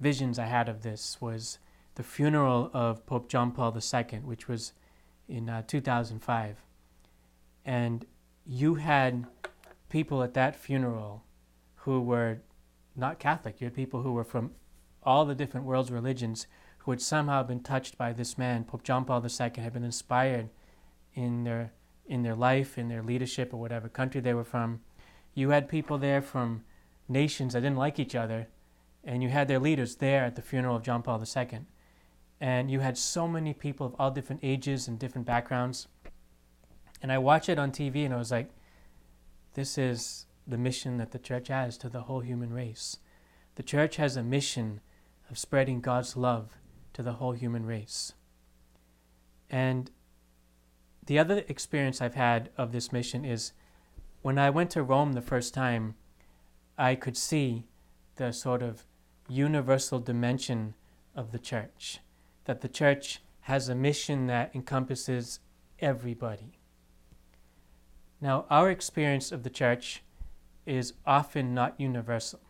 visions 0.00 0.38
I 0.38 0.46
had 0.46 0.68
of 0.68 0.82
this 0.82 1.20
was 1.20 1.58
the 1.96 2.02
funeral 2.02 2.70
of 2.72 3.04
Pope 3.04 3.28
John 3.28 3.52
Paul 3.52 3.76
II, 3.76 4.20
which 4.20 4.48
was 4.48 4.72
in 5.28 5.48
uh, 5.50 5.62
2005. 5.66 6.56
And 7.64 8.06
you 8.46 8.76
had 8.76 9.26
people 9.90 10.22
at 10.22 10.34
that 10.34 10.56
funeral 10.56 11.24
who 11.76 12.00
were 12.00 12.38
not 12.96 13.18
Catholic. 13.18 13.60
You 13.60 13.66
had 13.66 13.74
people 13.74 14.02
who 14.02 14.12
were 14.12 14.24
from 14.24 14.52
all 15.02 15.26
the 15.26 15.34
different 15.34 15.66
world's 15.66 15.90
religions 15.90 16.46
who 16.78 16.90
had 16.90 17.02
somehow 17.02 17.42
been 17.42 17.60
touched 17.60 17.98
by 17.98 18.12
this 18.12 18.36
man, 18.38 18.64
Pope 18.64 18.82
John 18.82 19.04
Paul 19.04 19.22
II, 19.22 19.50
had 19.62 19.72
been 19.72 19.84
inspired 19.84 20.48
in 21.14 21.44
their 21.44 21.72
in 22.06 22.22
their 22.22 22.34
life, 22.34 22.76
in 22.76 22.88
their 22.88 23.02
leadership, 23.02 23.54
or 23.54 23.58
whatever 23.58 23.88
country 23.88 24.20
they 24.20 24.34
were 24.34 24.44
from. 24.44 24.80
You 25.34 25.50
had 25.50 25.68
people 25.68 25.98
there 25.98 26.22
from 26.22 26.64
nations 27.08 27.52
that 27.52 27.60
didn't 27.60 27.76
like 27.76 27.98
each 27.98 28.14
other, 28.14 28.48
and 29.02 29.22
you 29.22 29.28
had 29.28 29.48
their 29.48 29.58
leaders 29.58 29.96
there 29.96 30.24
at 30.24 30.36
the 30.36 30.42
funeral 30.42 30.76
of 30.76 30.82
John 30.82 31.02
Paul 31.02 31.22
II 31.22 31.66
and 32.40 32.70
you 32.70 32.80
had 32.80 32.98
so 32.98 33.26
many 33.26 33.54
people 33.54 33.86
of 33.86 33.94
all 33.98 34.10
different 34.10 34.40
ages 34.42 34.88
and 34.88 34.98
different 34.98 35.26
backgrounds. 35.26 35.88
And 37.00 37.12
I 37.12 37.18
watched 37.18 37.48
it 37.48 37.58
on 37.58 37.70
TV 37.70 38.04
and 38.04 38.12
I 38.12 38.18
was 38.18 38.30
like, 38.30 38.50
this 39.54 39.78
is 39.78 40.26
the 40.46 40.58
mission 40.58 40.98
that 40.98 41.12
the 41.12 41.18
church 41.18 41.48
has 41.48 41.78
to 41.78 41.88
the 41.88 42.02
whole 42.02 42.20
human 42.20 42.52
race. 42.52 42.98
The 43.54 43.62
church 43.62 43.96
has 43.96 44.16
a 44.16 44.22
mission 44.22 44.80
of 45.30 45.38
spreading 45.38 45.80
God's 45.80 46.16
love 46.16 46.50
to 46.92 47.02
the 47.02 47.14
whole 47.14 47.32
human 47.32 47.64
race. 47.64 48.12
And 49.48 49.90
the 51.06 51.18
other 51.18 51.44
experience 51.48 52.02
I've 52.02 52.14
had 52.14 52.50
of 52.58 52.72
this 52.72 52.92
mission 52.92 53.24
is 53.24 53.52
when 54.24 54.38
I 54.38 54.48
went 54.48 54.70
to 54.70 54.82
Rome 54.82 55.12
the 55.12 55.20
first 55.20 55.52
time, 55.52 55.96
I 56.78 56.94
could 56.94 57.14
see 57.14 57.64
the 58.16 58.32
sort 58.32 58.62
of 58.62 58.86
universal 59.28 60.00
dimension 60.00 60.72
of 61.14 61.30
the 61.30 61.38
church 61.38 61.98
that 62.46 62.62
the 62.62 62.68
church 62.68 63.20
has 63.42 63.68
a 63.68 63.74
mission 63.74 64.26
that 64.28 64.50
encompasses 64.54 65.40
everybody. 65.78 66.58
Now, 68.18 68.46
our 68.48 68.70
experience 68.70 69.30
of 69.30 69.42
the 69.42 69.50
church 69.50 70.02
is 70.64 70.94
often 71.06 71.52
not 71.52 71.78
universal. 71.78 72.40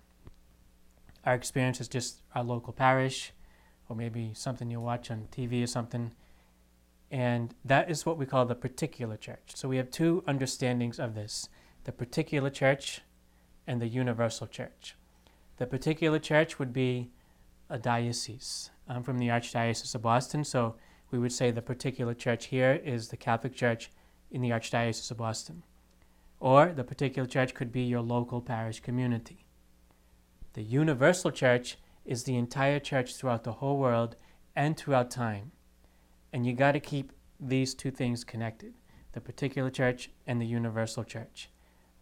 Our 1.25 1.35
experience 1.35 1.81
is 1.81 1.89
just 1.89 2.23
our 2.37 2.45
local 2.45 2.73
parish, 2.73 3.33
or 3.89 3.97
maybe 3.97 4.31
something 4.33 4.71
you 4.71 4.81
watch 4.81 5.11
on 5.11 5.27
TV 5.33 5.65
or 5.65 5.67
something. 5.67 6.13
And 7.11 7.53
that 7.65 7.91
is 7.91 8.07
what 8.07 8.17
we 8.17 8.27
call 8.27 8.47
the 8.47 8.55
particular 8.55 9.17
church. 9.17 9.55
So 9.55 9.69
we 9.69 9.77
have 9.79 9.91
two 9.91 10.23
understandings 10.29 11.01
of 11.01 11.17
this 11.17 11.49
the 11.85 11.93
particular 11.93 12.51
church 12.51 13.01
and 13.67 13.81
the 13.81 13.89
universal 13.89 14.47
church. 14.47 14.97
The 15.57 15.67
particular 15.67 16.19
church 16.19 16.59
would 16.59 16.73
be 16.73 17.11
a 17.71 17.79
diocese, 17.79 18.71
I'm 18.89 19.03
from 19.03 19.19
the 19.19 19.29
Archdiocese 19.29 19.95
of 19.95 20.03
Boston, 20.03 20.45
so 20.45 20.77
we 21.11 21.19
would 21.19 21.33
say 21.33 21.51
the 21.51 21.63
particular 21.63 22.13
church 22.13 22.47
here 22.47 22.81
is 22.85 23.09
the 23.09 23.17
Catholic 23.17 23.55
Church 23.55 23.91
in 24.31 24.43
the 24.43 24.51
Archdiocese 24.51 25.11
of 25.11 25.17
Boston. 25.17 25.63
Or 26.41 26.73
the 26.73 26.85
particular 26.85 27.27
church 27.27 27.55
could 27.55 27.73
be 27.73 27.83
your 27.83 28.03
local 28.03 28.43
parish 28.43 28.81
community. 28.81 29.47
The 30.53 30.63
universal 30.63 31.31
church 31.31 31.79
is 32.05 32.25
the 32.25 32.37
entire 32.37 32.79
church 32.79 33.15
throughout 33.15 33.45
the 33.45 33.53
whole 33.53 33.79
world 33.79 34.17
and 34.55 34.77
throughout 34.77 35.11
time. 35.11 35.53
And 36.33 36.45
you 36.45 36.53
got 36.53 36.73
to 36.73 36.81
keep 36.81 37.13
these 37.41 37.75
two 37.75 37.91
things 37.91 38.25
connected 38.25 38.75
the 39.15 39.21
particular 39.21 39.71
church, 39.71 40.11
and 40.27 40.41
the 40.41 40.47
universal 40.47 41.05
church. 41.05 41.49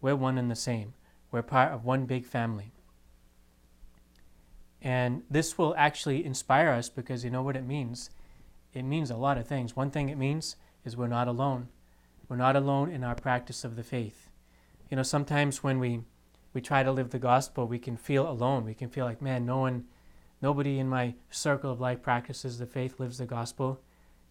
We're 0.03 0.17
one 0.17 0.37
and 0.37 0.51
the 0.51 0.55
same. 0.55 0.95
We're 1.31 1.43
part 1.43 1.71
of 1.71 1.85
one 1.85 2.05
big 2.05 2.25
family. 2.25 2.73
And 4.81 5.23
this 5.31 5.57
will 5.57 5.73
actually 5.77 6.25
inspire 6.25 6.71
us 6.71 6.89
because 6.89 7.23
you 7.23 7.31
know 7.31 7.41
what 7.41 7.55
it 7.55 7.65
means? 7.65 8.09
It 8.73 8.83
means 8.83 9.09
a 9.09 9.15
lot 9.15 9.37
of 9.37 9.47
things. 9.47 9.77
One 9.77 9.91
thing 9.91 10.09
it 10.09 10.17
means 10.17 10.57
is 10.83 10.97
we're 10.97 11.07
not 11.07 11.29
alone. 11.29 11.69
We're 12.27 12.35
not 12.35 12.57
alone 12.57 12.91
in 12.91 13.05
our 13.05 13.15
practice 13.15 13.63
of 13.63 13.77
the 13.77 13.83
faith. 13.83 14.29
You 14.91 14.97
know, 14.97 15.03
sometimes 15.03 15.63
when 15.63 15.79
we, 15.79 16.01
we 16.53 16.59
try 16.59 16.83
to 16.83 16.91
live 16.91 17.11
the 17.11 17.17
gospel, 17.17 17.65
we 17.65 17.79
can 17.79 17.95
feel 17.95 18.29
alone. 18.29 18.65
We 18.65 18.73
can 18.73 18.89
feel 18.89 19.05
like, 19.05 19.21
man, 19.21 19.45
no 19.45 19.59
one, 19.59 19.85
nobody 20.41 20.79
in 20.79 20.89
my 20.89 21.15
circle 21.29 21.71
of 21.71 21.79
life 21.79 22.01
practices 22.01 22.59
the 22.59 22.65
faith, 22.65 22.99
lives 22.99 23.19
the 23.19 23.25
gospel. 23.25 23.79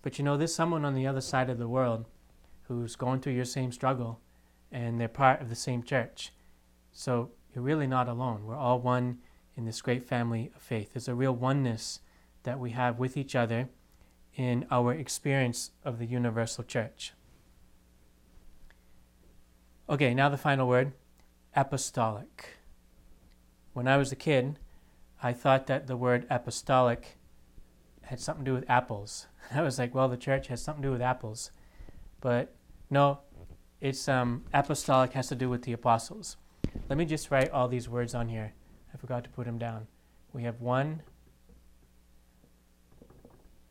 But 0.02 0.18
you 0.18 0.24
know, 0.24 0.36
there's 0.36 0.54
someone 0.54 0.84
on 0.84 0.94
the 0.94 1.06
other 1.06 1.22
side 1.22 1.48
of 1.48 1.56
the 1.56 1.66
world 1.66 2.04
who's 2.64 2.94
going 2.94 3.20
through 3.20 3.32
your 3.32 3.46
same 3.46 3.72
struggle 3.72 4.20
and 4.72 5.00
they're 5.00 5.08
part 5.08 5.40
of 5.40 5.50
the 5.50 5.54
same 5.54 5.82
church. 5.82 6.32
So 6.92 7.30
you're 7.54 7.62
really 7.62 7.86
not 7.86 8.08
alone. 8.08 8.46
We're 8.46 8.56
all 8.56 8.80
one 8.80 9.18
in 9.56 9.66
this 9.66 9.82
great 9.82 10.04
family 10.08 10.50
of 10.56 10.62
faith. 10.62 10.94
There's 10.94 11.08
a 11.08 11.14
real 11.14 11.34
oneness 11.34 12.00
that 12.44 12.58
we 12.58 12.70
have 12.70 12.98
with 12.98 13.16
each 13.16 13.36
other 13.36 13.68
in 14.34 14.66
our 14.70 14.92
experience 14.94 15.72
of 15.84 15.98
the 15.98 16.06
universal 16.06 16.64
church. 16.64 17.12
Okay, 19.88 20.14
now 20.14 20.28
the 20.28 20.38
final 20.38 20.66
word 20.66 20.92
apostolic. 21.54 22.56
When 23.74 23.86
I 23.86 23.98
was 23.98 24.10
a 24.10 24.16
kid, 24.16 24.58
I 25.22 25.32
thought 25.32 25.66
that 25.66 25.86
the 25.86 25.96
word 25.96 26.26
apostolic 26.30 27.18
had 28.02 28.20
something 28.20 28.44
to 28.44 28.50
do 28.50 28.54
with 28.54 28.68
apples. 28.70 29.26
I 29.54 29.62
was 29.62 29.78
like, 29.78 29.94
well, 29.94 30.08
the 30.08 30.16
church 30.16 30.48
has 30.48 30.62
something 30.62 30.82
to 30.82 30.88
do 30.88 30.92
with 30.92 31.02
apples. 31.02 31.50
But 32.20 32.54
no, 32.90 33.20
it's 33.82 34.08
um, 34.08 34.44
apostolic 34.54 35.12
has 35.14 35.26
to 35.26 35.34
do 35.34 35.50
with 35.50 35.62
the 35.62 35.72
apostles. 35.72 36.36
Let 36.88 36.96
me 36.96 37.04
just 37.04 37.32
write 37.32 37.50
all 37.50 37.66
these 37.66 37.88
words 37.88 38.14
on 38.14 38.28
here. 38.28 38.54
I 38.94 38.96
forgot 38.96 39.24
to 39.24 39.30
put 39.30 39.44
them 39.44 39.58
down. 39.58 39.88
We 40.32 40.44
have 40.44 40.60
one 40.60 41.02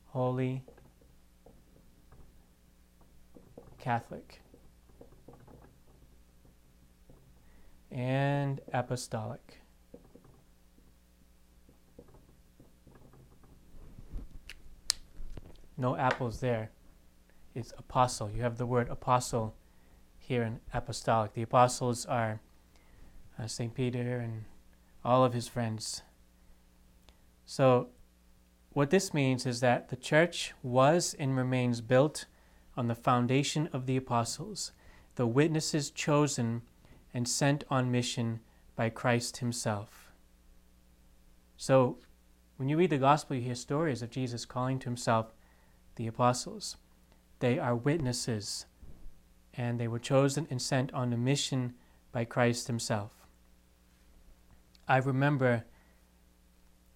holy 0.07 0.65
Catholic 3.79 4.41
and 7.89 8.59
apostolic. 8.73 9.59
No 15.77 15.95
apples 15.95 16.41
there. 16.41 16.69
It's 17.55 17.73
apostle. 17.77 18.29
You 18.29 18.41
have 18.41 18.57
the 18.57 18.65
word 18.65 18.89
apostle 18.89 19.55
here 20.31 20.43
in 20.43 20.61
apostolic. 20.73 21.33
The 21.33 21.41
apostles 21.41 22.05
are 22.05 22.39
uh, 23.37 23.47
St. 23.47 23.73
Peter 23.73 24.19
and 24.19 24.45
all 25.03 25.25
of 25.25 25.33
his 25.33 25.49
friends. 25.49 26.03
So, 27.45 27.89
what 28.71 28.91
this 28.91 29.13
means 29.13 29.45
is 29.45 29.59
that 29.59 29.89
the 29.89 29.97
church 29.97 30.53
was 30.63 31.13
and 31.19 31.35
remains 31.35 31.81
built 31.81 32.27
on 32.77 32.87
the 32.87 32.95
foundation 32.95 33.67
of 33.73 33.87
the 33.87 33.97
apostles, 33.97 34.71
the 35.15 35.27
witnesses 35.27 35.91
chosen 35.91 36.61
and 37.13 37.27
sent 37.27 37.65
on 37.69 37.91
mission 37.91 38.39
by 38.77 38.89
Christ 38.89 39.37
Himself. 39.37 40.13
So, 41.57 41.97
when 42.55 42.69
you 42.69 42.77
read 42.77 42.91
the 42.91 42.97
gospel, 42.97 43.35
you 43.35 43.41
hear 43.41 43.55
stories 43.55 44.01
of 44.01 44.11
Jesus 44.11 44.45
calling 44.45 44.79
to 44.79 44.85
Himself 44.85 45.33
the 45.97 46.07
apostles. 46.07 46.77
They 47.39 47.59
are 47.59 47.75
witnesses, 47.75 48.65
and 49.53 49.79
they 49.79 49.87
were 49.87 49.99
chosen 49.99 50.47
and 50.49 50.61
sent 50.61 50.93
on 50.93 51.11
a 51.13 51.17
mission 51.17 51.73
by 52.11 52.25
Christ 52.25 52.67
Himself. 52.67 53.11
I 54.87 54.97
remember 54.97 55.65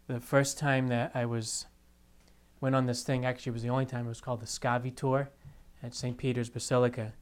the 0.08 0.20
first 0.20 0.58
time 0.58 0.88
that 0.88 1.12
I 1.14 1.26
was 1.26 1.66
went 2.62 2.76
on 2.76 2.86
this 2.86 3.04
thing. 3.04 3.26
Actually, 3.26 3.52
it 3.52 3.54
was 3.54 3.64
the 3.64 3.70
only 3.70 3.86
time. 3.86 4.06
It 4.06 4.10
was 4.10 4.22
called 4.22 4.42
the 4.42 4.46
Scavi 4.46 4.96
Tour 4.96 5.30
at 5.84 5.94
St. 5.94 6.18
Peter's 6.18 6.50
Basilica, 6.50 7.14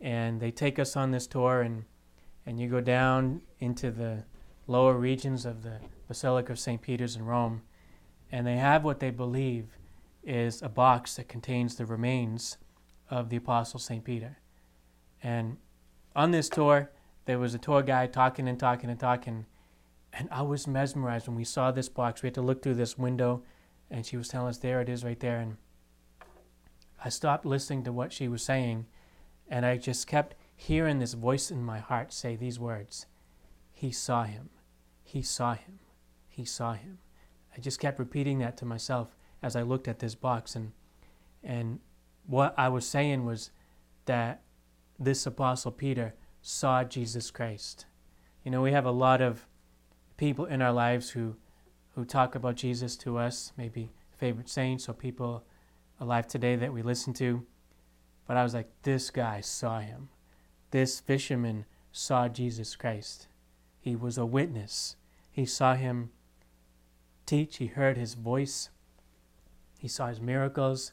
and 0.00 0.40
they 0.40 0.50
take 0.50 0.78
us 0.78 0.96
on 0.96 1.10
this 1.10 1.26
tour, 1.26 1.62
and 1.62 1.84
and 2.44 2.58
you 2.58 2.68
go 2.68 2.80
down 2.80 3.42
into 3.60 3.90
the 3.90 4.24
lower 4.66 4.94
regions 4.94 5.46
of 5.46 5.62
the 5.62 5.78
Basilica 6.08 6.52
of 6.52 6.58
St. 6.58 6.80
Peter's 6.80 7.16
in 7.16 7.24
Rome, 7.24 7.62
and 8.30 8.46
they 8.46 8.56
have 8.56 8.84
what 8.84 9.00
they 9.00 9.10
believe 9.10 9.78
is 10.24 10.62
a 10.62 10.68
box 10.68 11.16
that 11.16 11.28
contains 11.28 11.76
the 11.76 11.86
remains 11.86 12.56
of 13.10 13.28
the 13.28 13.36
Apostle 13.36 13.80
St. 13.80 14.04
Peter. 14.04 14.38
And 15.22 15.58
on 16.16 16.30
this 16.30 16.48
tour, 16.48 16.90
there 17.24 17.38
was 17.38 17.54
a 17.54 17.58
tour 17.58 17.82
guide 17.82 18.12
talking 18.12 18.48
and 18.48 18.58
talking 18.58 18.90
and 18.90 18.98
talking 18.98 19.46
and 20.12 20.28
I 20.30 20.42
was 20.42 20.66
mesmerized 20.66 21.26
when 21.26 21.36
we 21.36 21.44
saw 21.44 21.70
this 21.70 21.88
box. 21.88 22.22
We 22.22 22.26
had 22.26 22.34
to 22.34 22.42
look 22.42 22.62
through 22.62 22.74
this 22.74 22.98
window, 22.98 23.42
and 23.90 24.04
she 24.04 24.16
was 24.16 24.28
telling 24.28 24.48
us, 24.48 24.58
there 24.58 24.80
it 24.80 24.88
is 24.88 25.04
right 25.04 25.18
there. 25.18 25.40
And 25.40 25.56
I 27.02 27.08
stopped 27.08 27.46
listening 27.46 27.84
to 27.84 27.92
what 27.92 28.12
she 28.12 28.28
was 28.28 28.42
saying, 28.42 28.86
and 29.48 29.64
I 29.64 29.78
just 29.78 30.06
kept 30.06 30.34
hearing 30.54 30.98
this 30.98 31.14
voice 31.14 31.50
in 31.50 31.64
my 31.64 31.78
heart 31.78 32.12
say 32.12 32.36
these 32.36 32.58
words 32.58 33.06
He 33.72 33.90
saw 33.90 34.24
him. 34.24 34.50
He 35.02 35.22
saw 35.22 35.54
him. 35.54 35.78
He 36.28 36.44
saw 36.44 36.74
him. 36.74 36.98
I 37.56 37.60
just 37.60 37.80
kept 37.80 37.98
repeating 37.98 38.38
that 38.38 38.56
to 38.58 38.64
myself 38.64 39.14
as 39.42 39.56
I 39.56 39.62
looked 39.62 39.88
at 39.88 39.98
this 39.98 40.14
box. 40.14 40.54
And, 40.54 40.72
and 41.42 41.80
what 42.26 42.54
I 42.56 42.68
was 42.68 42.86
saying 42.86 43.24
was 43.24 43.50
that 44.06 44.42
this 45.04 45.26
Apostle 45.26 45.72
Peter 45.72 46.14
saw 46.40 46.84
Jesus 46.84 47.30
Christ. 47.30 47.86
You 48.44 48.50
know, 48.50 48.62
we 48.62 48.72
have 48.72 48.86
a 48.86 48.90
lot 48.90 49.20
of 49.20 49.46
people 50.16 50.44
in 50.44 50.62
our 50.62 50.72
lives 50.72 51.10
who, 51.10 51.36
who 51.94 52.04
talk 52.04 52.34
about 52.34 52.56
Jesus 52.56 52.96
to 52.98 53.18
us, 53.18 53.52
maybe 53.56 53.90
favorite 54.16 54.48
saints 54.48 54.88
or 54.88 54.92
people 54.92 55.44
alive 56.00 56.26
today 56.26 56.56
that 56.56 56.72
we 56.72 56.82
listen 56.82 57.12
to. 57.14 57.44
But 58.26 58.36
I 58.36 58.42
was 58.42 58.54
like, 58.54 58.70
this 58.82 59.10
guy 59.10 59.40
saw 59.40 59.80
him. 59.80 60.08
This 60.70 61.00
fisherman 61.00 61.64
saw 61.92 62.28
Jesus 62.28 62.76
Christ. 62.76 63.28
He 63.80 63.96
was 63.96 64.16
a 64.16 64.26
witness. 64.26 64.96
He 65.30 65.44
saw 65.44 65.74
him 65.74 66.10
teach, 67.26 67.56
he 67.56 67.66
heard 67.66 67.96
his 67.96 68.14
voice, 68.14 68.70
he 69.78 69.88
saw 69.88 70.08
his 70.08 70.20
miracles, 70.20 70.92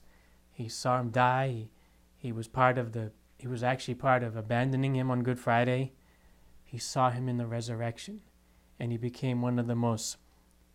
he 0.52 0.68
saw 0.70 1.00
him 1.00 1.10
die. 1.10 1.48
He, 1.48 1.70
he 2.18 2.32
was 2.32 2.48
part 2.48 2.78
of 2.78 2.92
the 2.92 3.12
he 3.40 3.48
was 3.48 3.64
actually 3.64 3.96
part 3.96 4.22
of 4.22 4.36
abandoning 4.36 4.96
him 4.96 5.10
on 5.10 5.24
Good 5.24 5.40
Friday. 5.40 5.94
He 6.66 6.78
saw 6.78 7.10
him 7.10 7.30
in 7.30 7.38
the 7.38 7.48
resurrection 7.48 8.20
and 8.78 8.92
he 8.92 8.98
became 8.98 9.42
one 9.42 9.58
of 9.58 9.66
the 9.66 9.76
most 9.76 10.18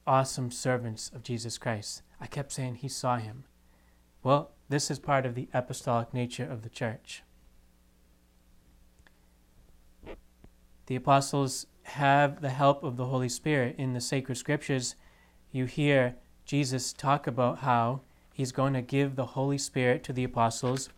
awesome 0.07 0.51
servants 0.51 1.11
of 1.15 1.23
Jesus 1.23 1.59
Christ. 1.59 2.03
I 2.19 2.27
kept 2.27 2.53
saying 2.53 2.77
he 2.77 2.89
saw 2.89 3.19
him. 3.19 3.45
Well, 4.23 4.53
this 4.71 4.91
is 4.91 4.99
part 4.99 5.27
of 5.27 5.35
the 5.35 5.49
apostolic 5.53 6.15
nature 6.15 6.51
of 6.51 6.63
the 6.63 6.71
church. 6.71 7.23
The 10.87 10.97
apostles 10.97 11.67
have 11.83 12.41
the 12.41 12.51
help 12.51 12.83
of 12.83 12.97
the 12.97 13.07
Holy 13.07 13.29
Spirit. 13.29 13.77
In 13.77 13.93
the 13.93 14.01
sacred 14.01 14.37
scriptures, 14.37 14.95
you 15.53 15.67
hear 15.67 16.17
Jesus 16.47 16.95
talk 16.95 17.27
about 17.27 17.59
how 17.59 18.01
he's 18.33 18.53
going 18.53 18.73
to 18.73 18.81
give 18.81 19.17
the 19.17 19.27
Holy 19.27 19.59
Spirit 19.59 20.03
to 20.05 20.15
the 20.15 20.25
apostles 20.25 20.89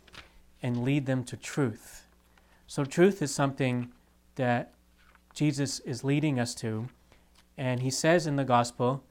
and 0.62 0.84
lead 0.84 1.06
them 1.06 1.24
to 1.24 1.36
truth. 1.36 2.06
So, 2.66 2.84
truth 2.84 3.22
is 3.22 3.34
something 3.34 3.92
that 4.36 4.72
Jesus 5.34 5.80
is 5.80 6.02
leading 6.02 6.40
us 6.40 6.54
to. 6.56 6.88
And 7.58 7.80
he 7.80 7.90
says 7.90 8.26
in 8.26 8.36
the 8.36 8.44
gospel, 8.44 9.04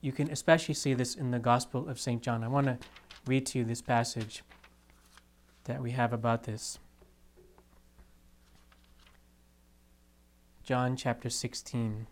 you 0.00 0.12
can 0.12 0.30
especially 0.30 0.74
see 0.74 0.94
this 0.94 1.14
in 1.14 1.30
the 1.30 1.38
Gospel 1.38 1.88
of 1.88 1.98
St. 1.98 2.22
John. 2.22 2.44
I 2.44 2.48
want 2.48 2.66
to 2.66 2.78
read 3.26 3.46
to 3.46 3.58
you 3.58 3.64
this 3.64 3.82
passage 3.82 4.42
that 5.64 5.82
we 5.82 5.90
have 5.92 6.12
about 6.12 6.44
this. 6.44 6.78
John 10.62 10.96
chapter 10.96 11.30
16. 11.30 12.06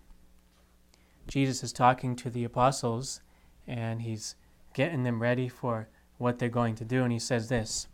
Jesus 1.26 1.62
is 1.62 1.72
talking 1.72 2.16
to 2.16 2.30
the 2.30 2.44
apostles 2.44 3.20
and 3.66 4.02
he's 4.02 4.34
getting 4.74 5.04
them 5.04 5.22
ready 5.22 5.48
for 5.48 5.88
what 6.18 6.38
they're 6.38 6.48
going 6.48 6.74
to 6.76 6.84
do. 6.84 7.02
And 7.02 7.12
he 7.12 7.18
says 7.18 7.48
this 7.48 7.88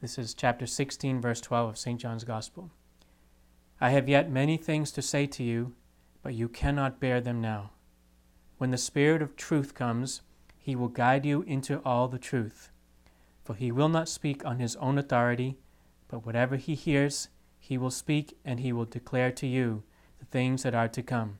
this 0.00 0.18
is 0.18 0.34
chapter 0.34 0.66
16, 0.66 1.20
verse 1.20 1.40
12 1.40 1.70
of 1.70 1.78
St. 1.78 2.00
John's 2.00 2.24
Gospel. 2.24 2.70
I 3.80 3.90
have 3.90 4.08
yet 4.08 4.30
many 4.30 4.56
things 4.56 4.92
to 4.92 5.02
say 5.02 5.26
to 5.26 5.42
you 5.42 5.74
but 6.22 6.34
you 6.34 6.48
cannot 6.48 7.00
bear 7.00 7.20
them 7.20 7.40
now. 7.40 7.70
When 8.58 8.70
the 8.70 8.78
Spirit 8.78 9.22
of 9.22 9.36
truth 9.36 9.74
comes, 9.74 10.22
he 10.58 10.76
will 10.76 10.88
guide 10.88 11.24
you 11.24 11.42
into 11.42 11.80
all 11.84 12.08
the 12.08 12.18
truth. 12.18 12.70
For 13.42 13.54
he 13.54 13.72
will 13.72 13.88
not 13.88 14.08
speak 14.08 14.44
on 14.44 14.58
his 14.58 14.76
own 14.76 14.98
authority, 14.98 15.56
but 16.08 16.26
whatever 16.26 16.56
he 16.56 16.74
hears, 16.74 17.28
he 17.58 17.78
will 17.78 17.90
speak, 17.90 18.36
and 18.44 18.60
he 18.60 18.72
will 18.72 18.84
declare 18.84 19.32
to 19.32 19.46
you 19.46 19.82
the 20.18 20.26
things 20.26 20.62
that 20.62 20.74
are 20.74 20.88
to 20.88 21.02
come. 21.02 21.38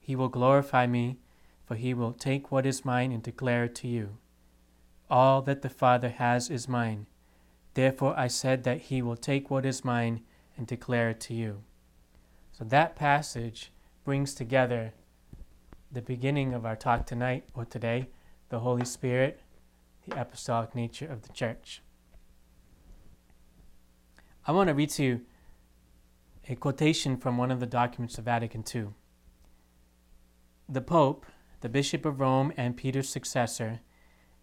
He 0.00 0.16
will 0.16 0.28
glorify 0.28 0.86
me, 0.86 1.18
for 1.64 1.76
he 1.76 1.94
will 1.94 2.12
take 2.12 2.50
what 2.50 2.66
is 2.66 2.84
mine 2.84 3.12
and 3.12 3.22
declare 3.22 3.64
it 3.64 3.74
to 3.76 3.88
you. 3.88 4.16
All 5.10 5.40
that 5.42 5.62
the 5.62 5.68
Father 5.68 6.10
has 6.10 6.50
is 6.50 6.68
mine. 6.68 7.06
Therefore 7.74 8.18
I 8.18 8.28
said 8.28 8.64
that 8.64 8.82
he 8.82 9.00
will 9.00 9.16
take 9.16 9.50
what 9.50 9.64
is 9.64 9.84
mine 9.84 10.22
and 10.56 10.66
declare 10.66 11.10
it 11.10 11.20
to 11.20 11.34
you. 11.34 11.62
So 12.52 12.64
that 12.64 12.96
passage 12.96 13.72
brings 14.04 14.34
together 14.34 14.92
the 15.90 16.02
beginning 16.02 16.52
of 16.52 16.66
our 16.66 16.76
talk 16.76 17.06
tonight 17.06 17.44
or 17.54 17.64
today 17.64 18.08
the 18.50 18.60
Holy 18.60 18.84
Spirit, 18.84 19.40
the 20.06 20.20
apostolic 20.20 20.74
nature 20.74 21.06
of 21.06 21.22
the 21.22 21.32
church. 21.32 21.82
I 24.46 24.52
want 24.52 24.68
to 24.68 24.74
read 24.74 24.90
to 24.90 25.02
you 25.02 25.20
a 26.48 26.56
quotation 26.56 27.16
from 27.16 27.36
one 27.36 27.50
of 27.50 27.60
the 27.60 27.66
documents 27.66 28.18
of 28.18 28.24
Vatican 28.24 28.64
II. 28.74 28.88
The 30.68 30.80
Pope, 30.80 31.26
the 31.60 31.68
Bishop 31.68 32.04
of 32.04 32.20
Rome 32.20 32.52
and 32.56 32.76
Peter's 32.76 33.08
successor, 33.08 33.80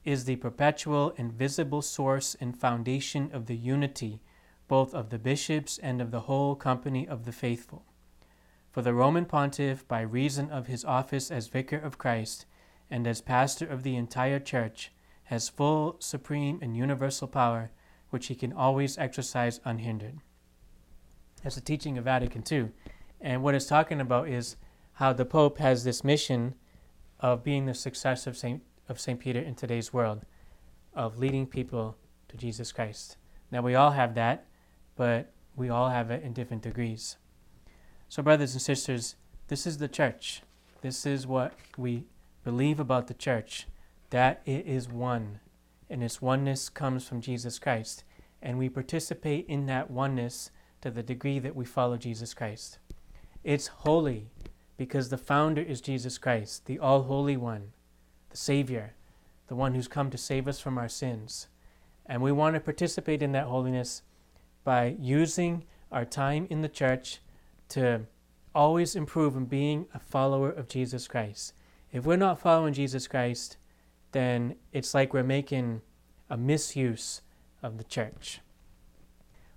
is 0.05 0.25
the 0.25 0.35
perpetual 0.37 1.13
and 1.17 1.33
visible 1.33 1.81
source 1.81 2.35
and 2.39 2.57
foundation 2.57 3.29
of 3.33 3.47
the 3.47 3.57
unity 3.57 4.21
both 4.67 4.93
of 4.93 5.09
the 5.09 5.19
bishops 5.19 5.77
and 5.79 6.01
of 6.01 6.11
the 6.11 6.21
whole 6.21 6.55
company 6.55 7.07
of 7.07 7.25
the 7.25 7.31
faithful. 7.31 7.85
For 8.71 8.81
the 8.81 8.93
Roman 8.93 9.25
pontiff, 9.25 9.87
by 9.87 10.01
reason 10.01 10.49
of 10.49 10.67
his 10.67 10.83
office 10.83 11.31
as 11.31 11.47
vicar 11.47 11.77
of 11.77 11.97
Christ 11.97 12.45
and 12.89 13.07
as 13.07 13.21
pastor 13.21 13.67
of 13.67 13.83
the 13.83 13.95
entire 13.95 14.39
church, 14.39 14.91
has 15.25 15.49
full, 15.49 15.95
supreme, 15.99 16.59
and 16.61 16.75
universal 16.75 17.27
power, 17.27 17.71
which 18.09 18.27
he 18.27 18.35
can 18.35 18.53
always 18.53 18.97
exercise 18.97 19.59
unhindered. 19.65 20.19
That's 21.41 21.55
the 21.55 21.61
teaching 21.61 21.97
of 21.97 22.03
Vatican 22.03 22.43
II. 22.49 22.69
And 23.21 23.41
what 23.41 23.55
it's 23.55 23.65
talking 23.65 24.01
about 24.01 24.29
is 24.29 24.55
how 24.93 25.13
the 25.13 25.25
Pope 25.25 25.57
has 25.59 25.83
this 25.83 26.03
mission 26.03 26.55
of 27.19 27.43
being 27.43 27.65
the 27.65 27.73
successor 27.73 28.29
of 28.29 28.37
St 28.37 28.61
of 28.87 28.99
St. 28.99 29.19
Peter 29.19 29.39
in 29.39 29.55
today's 29.55 29.93
world 29.93 30.25
of 30.93 31.17
leading 31.17 31.45
people 31.45 31.97
to 32.29 32.37
Jesus 32.37 32.71
Christ. 32.71 33.17
Now, 33.51 33.61
we 33.61 33.75
all 33.75 33.91
have 33.91 34.15
that, 34.15 34.45
but 34.95 35.31
we 35.55 35.69
all 35.69 35.89
have 35.89 36.11
it 36.11 36.23
in 36.23 36.33
different 36.33 36.63
degrees. 36.63 37.17
So, 38.09 38.23
brothers 38.23 38.53
and 38.53 38.61
sisters, 38.61 39.15
this 39.47 39.67
is 39.67 39.77
the 39.77 39.87
church. 39.87 40.41
This 40.81 41.05
is 41.05 41.27
what 41.27 41.53
we 41.77 42.05
believe 42.43 42.79
about 42.79 43.07
the 43.07 43.13
church 43.13 43.67
that 44.11 44.41
it 44.45 44.65
is 44.65 44.87
one, 44.87 45.39
and 45.89 46.03
its 46.03 46.21
oneness 46.21 46.69
comes 46.69 47.07
from 47.07 47.21
Jesus 47.21 47.59
Christ. 47.59 48.03
And 48.41 48.57
we 48.57 48.69
participate 48.69 49.45
in 49.47 49.65
that 49.65 49.89
oneness 49.89 50.51
to 50.81 50.91
the 50.91 51.03
degree 51.03 51.39
that 51.39 51.55
we 51.55 51.65
follow 51.65 51.97
Jesus 51.97 52.33
Christ. 52.33 52.77
It's 53.43 53.67
holy 53.67 54.29
because 54.77 55.09
the 55.09 55.17
founder 55.17 55.61
is 55.61 55.81
Jesus 55.81 56.17
Christ, 56.17 56.65
the 56.65 56.79
all 56.79 57.03
holy 57.03 57.37
one 57.37 57.71
Savior, 58.37 58.93
the 59.47 59.55
one 59.55 59.73
who's 59.73 59.87
come 59.87 60.09
to 60.09 60.17
save 60.17 60.47
us 60.47 60.59
from 60.59 60.77
our 60.77 60.89
sins. 60.89 61.47
And 62.05 62.21
we 62.21 62.31
want 62.31 62.55
to 62.55 62.59
participate 62.59 63.21
in 63.21 63.31
that 63.31 63.45
holiness 63.45 64.01
by 64.63 64.95
using 64.99 65.63
our 65.91 66.05
time 66.05 66.47
in 66.49 66.61
the 66.61 66.69
church 66.69 67.19
to 67.69 68.01
always 68.53 68.95
improve 68.95 69.35
in 69.35 69.45
being 69.45 69.87
a 69.93 69.99
follower 69.99 70.49
of 70.49 70.67
Jesus 70.67 71.07
Christ. 71.07 71.53
If 71.91 72.05
we're 72.05 72.15
not 72.15 72.39
following 72.39 72.73
Jesus 72.73 73.07
Christ, 73.07 73.57
then 74.11 74.55
it's 74.71 74.93
like 74.93 75.13
we're 75.13 75.23
making 75.23 75.81
a 76.29 76.37
misuse 76.37 77.21
of 77.61 77.77
the 77.77 77.83
church. 77.83 78.39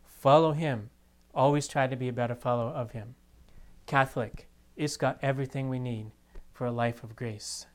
Follow 0.05 0.53
Him. 0.53 0.91
Always 1.35 1.69
try 1.69 1.87
to 1.87 1.97
be 1.97 2.09
a 2.09 2.13
better 2.13 2.35
follower 2.35 2.71
of 2.71 2.93
Him. 2.93 3.15
Catholic, 3.87 4.49
it's 4.77 4.97
got 4.97 5.19
everything 5.23 5.69
we 5.69 5.79
need 5.79 6.11
for 6.53 6.67
a 6.67 6.73
life 6.73 7.05
of 7.05 7.17
grace. 7.17 7.67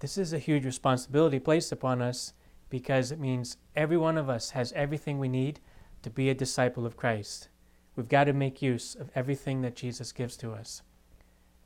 This 0.00 0.16
is 0.16 0.32
a 0.32 0.38
huge 0.38 0.64
responsibility 0.64 1.38
placed 1.38 1.72
upon 1.72 2.00
us 2.00 2.32
because 2.70 3.12
it 3.12 3.20
means 3.20 3.58
every 3.76 3.98
one 3.98 4.16
of 4.16 4.30
us 4.30 4.50
has 4.50 4.72
everything 4.72 5.18
we 5.18 5.28
need 5.28 5.60
to 6.02 6.10
be 6.10 6.30
a 6.30 6.34
disciple 6.34 6.86
of 6.86 6.96
Christ. 6.96 7.48
We've 7.96 8.08
got 8.08 8.24
to 8.24 8.32
make 8.32 8.62
use 8.62 8.94
of 8.94 9.10
everything 9.14 9.60
that 9.60 9.76
Jesus 9.76 10.12
gives 10.12 10.38
to 10.38 10.52
us. 10.52 10.82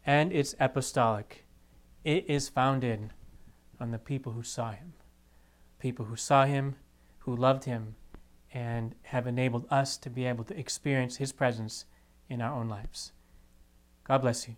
And 0.04 0.32
it's 0.32 0.56
apostolic. 0.58 1.44
It 2.02 2.28
is 2.28 2.48
founded 2.48 3.10
on 3.80 3.92
the 3.92 3.98
people 3.98 4.32
who 4.32 4.42
saw 4.42 4.72
him. 4.72 4.94
People 5.78 6.06
who 6.06 6.16
saw 6.16 6.44
him, 6.44 6.74
who 7.20 7.36
loved 7.36 7.64
him, 7.64 7.94
and 8.52 8.96
have 9.02 9.28
enabled 9.28 9.66
us 9.70 9.96
to 9.98 10.10
be 10.10 10.24
able 10.24 10.44
to 10.44 10.58
experience 10.58 11.16
his 11.16 11.32
presence 11.32 11.84
in 12.28 12.40
our 12.40 12.58
own 12.58 12.68
lives. 12.68 13.12
God 14.04 14.22
bless 14.22 14.48
you. 14.48 14.56